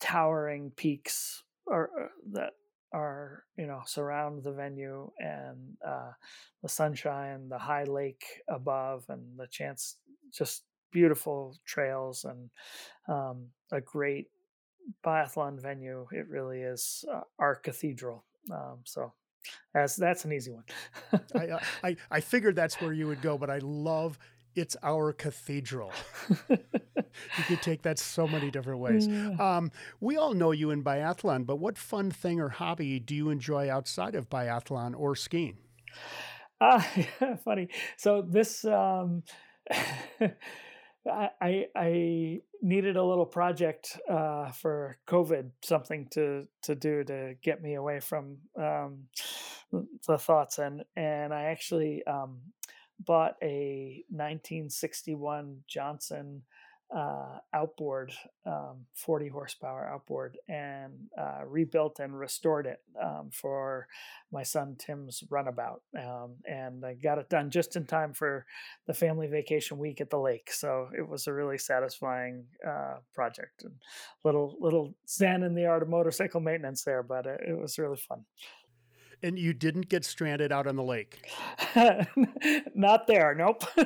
[0.00, 2.52] towering peaks are, uh, that
[2.92, 6.12] are you know surround the venue and uh,
[6.62, 9.96] the sunshine the high lake above and the chance
[10.32, 12.50] just beautiful trails and
[13.08, 14.28] um, a great
[15.04, 16.06] biathlon venue.
[16.12, 19.12] It really is uh, our cathedral um, so
[19.74, 20.64] that's that's an easy one.
[21.34, 24.18] I, uh, I i figured that's where you would go but i love
[24.54, 25.92] it's our cathedral.
[26.48, 29.08] you could take that so many different ways.
[29.38, 33.30] Um, we all know you in biathlon, but what fun thing or hobby do you
[33.30, 35.58] enjoy outside of biathlon or skiing?
[36.60, 36.80] Uh,
[37.44, 37.66] funny.
[37.96, 39.24] So this, um,
[41.10, 47.60] I, I needed a little project uh, for COVID, something to to do to get
[47.60, 49.08] me away from um,
[50.06, 52.38] the thoughts, and and I actually um,
[53.04, 56.42] bought a 1961 Johnson
[56.94, 58.12] uh, outboard,
[58.44, 63.86] um, 40 horsepower outboard, and uh, rebuilt and restored it um, for
[64.30, 65.80] my son Tim's runabout.
[65.98, 68.44] Um, and I got it done just in time for
[68.86, 70.52] the family vacation week at the lake.
[70.52, 73.74] So it was a really satisfying uh, project and
[74.22, 77.96] little little zen in the art of motorcycle maintenance there, but it, it was really
[77.96, 78.26] fun.
[79.22, 81.24] And you didn't get stranded out on the lake?
[82.74, 83.62] Not there, nope.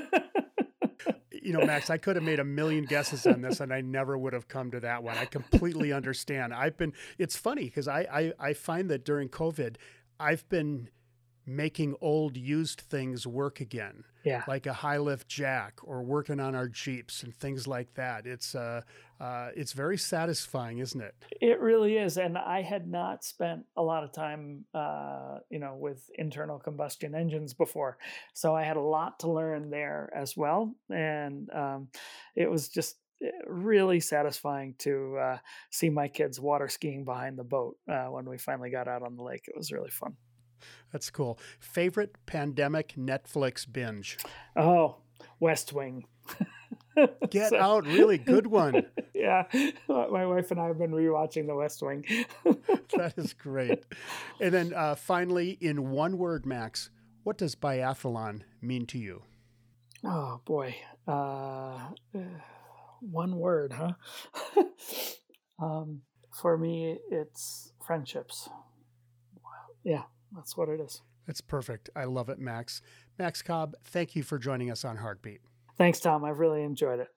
[1.31, 4.17] you know, Max, I could have made a million guesses on this and I never
[4.17, 5.17] would have come to that one.
[5.17, 6.55] I completely understand.
[6.55, 9.77] I've been, it's funny because I, I, I find that during COVID,
[10.19, 10.89] I've been
[11.47, 14.05] making old used things work again.
[14.27, 14.43] Yeah.
[14.49, 18.27] Like a high lift jack or working on our Jeeps and things like that.
[18.27, 18.83] It's uh,
[19.21, 21.15] uh, it's very satisfying, isn't it?
[21.41, 22.19] It really is.
[22.19, 27.15] And I had not spent a lot of time uh, you know, with internal combustion
[27.15, 27.99] engines before.
[28.35, 30.75] So I had a lot to learn there as well.
[30.91, 31.89] And um,
[32.35, 35.39] it was just eh, really satisfying to uh,
[35.71, 39.15] see my kids water skiing behind the boat uh, when we finally got out on
[39.15, 39.45] the lake.
[39.47, 40.17] It was really fun.
[40.93, 41.39] That's cool.
[41.59, 44.19] Favorite pandemic Netflix binge?
[44.57, 44.97] Oh,
[45.41, 46.07] West Wing.
[47.31, 48.87] Get so, out, really good one.
[49.15, 49.45] yeah,
[49.89, 52.05] my wife and I have been rewatching The West Wing.
[52.45, 53.85] that is great.
[54.41, 56.91] And then uh, finally, in one word, Max,
[57.23, 59.23] what does biathlon mean to you?
[60.05, 60.77] Oh boy,
[61.07, 61.79] uh,
[63.01, 63.93] one word, huh?
[65.61, 66.03] um,
[66.41, 68.49] for me, it's friendships.
[69.85, 70.03] Yeah,
[70.33, 71.03] that's what it is.
[71.27, 71.91] That's perfect.
[71.97, 72.83] I love it, Max.
[73.19, 75.41] Max Cobb, thank you for joining us on Heartbeat.
[75.77, 76.25] Thanks, Tom.
[76.25, 77.09] I've really enjoyed it.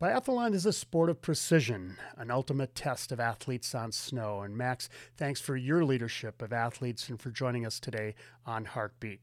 [0.00, 4.42] Biathlon is a sport of precision, an ultimate test of athletes on snow.
[4.42, 9.20] And Max, thanks for your leadership of athletes and for joining us today on Heartbeat.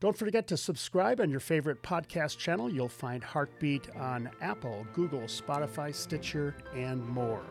[0.00, 2.68] Don't forget to subscribe on your favorite podcast channel.
[2.68, 7.44] You'll find Heartbeat on Apple, Google, Spotify, Stitcher, and more.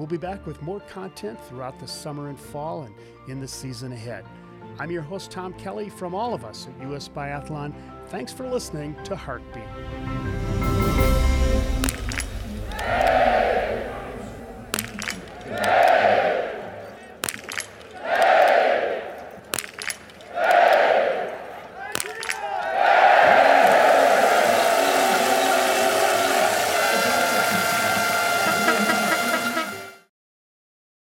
[0.00, 2.94] We'll be back with more content throughout the summer and fall and
[3.28, 4.24] in the season ahead.
[4.78, 7.74] I'm your host, Tom Kelly, from all of us at US Biathlon.
[8.06, 10.39] Thanks for listening to Heartbeat.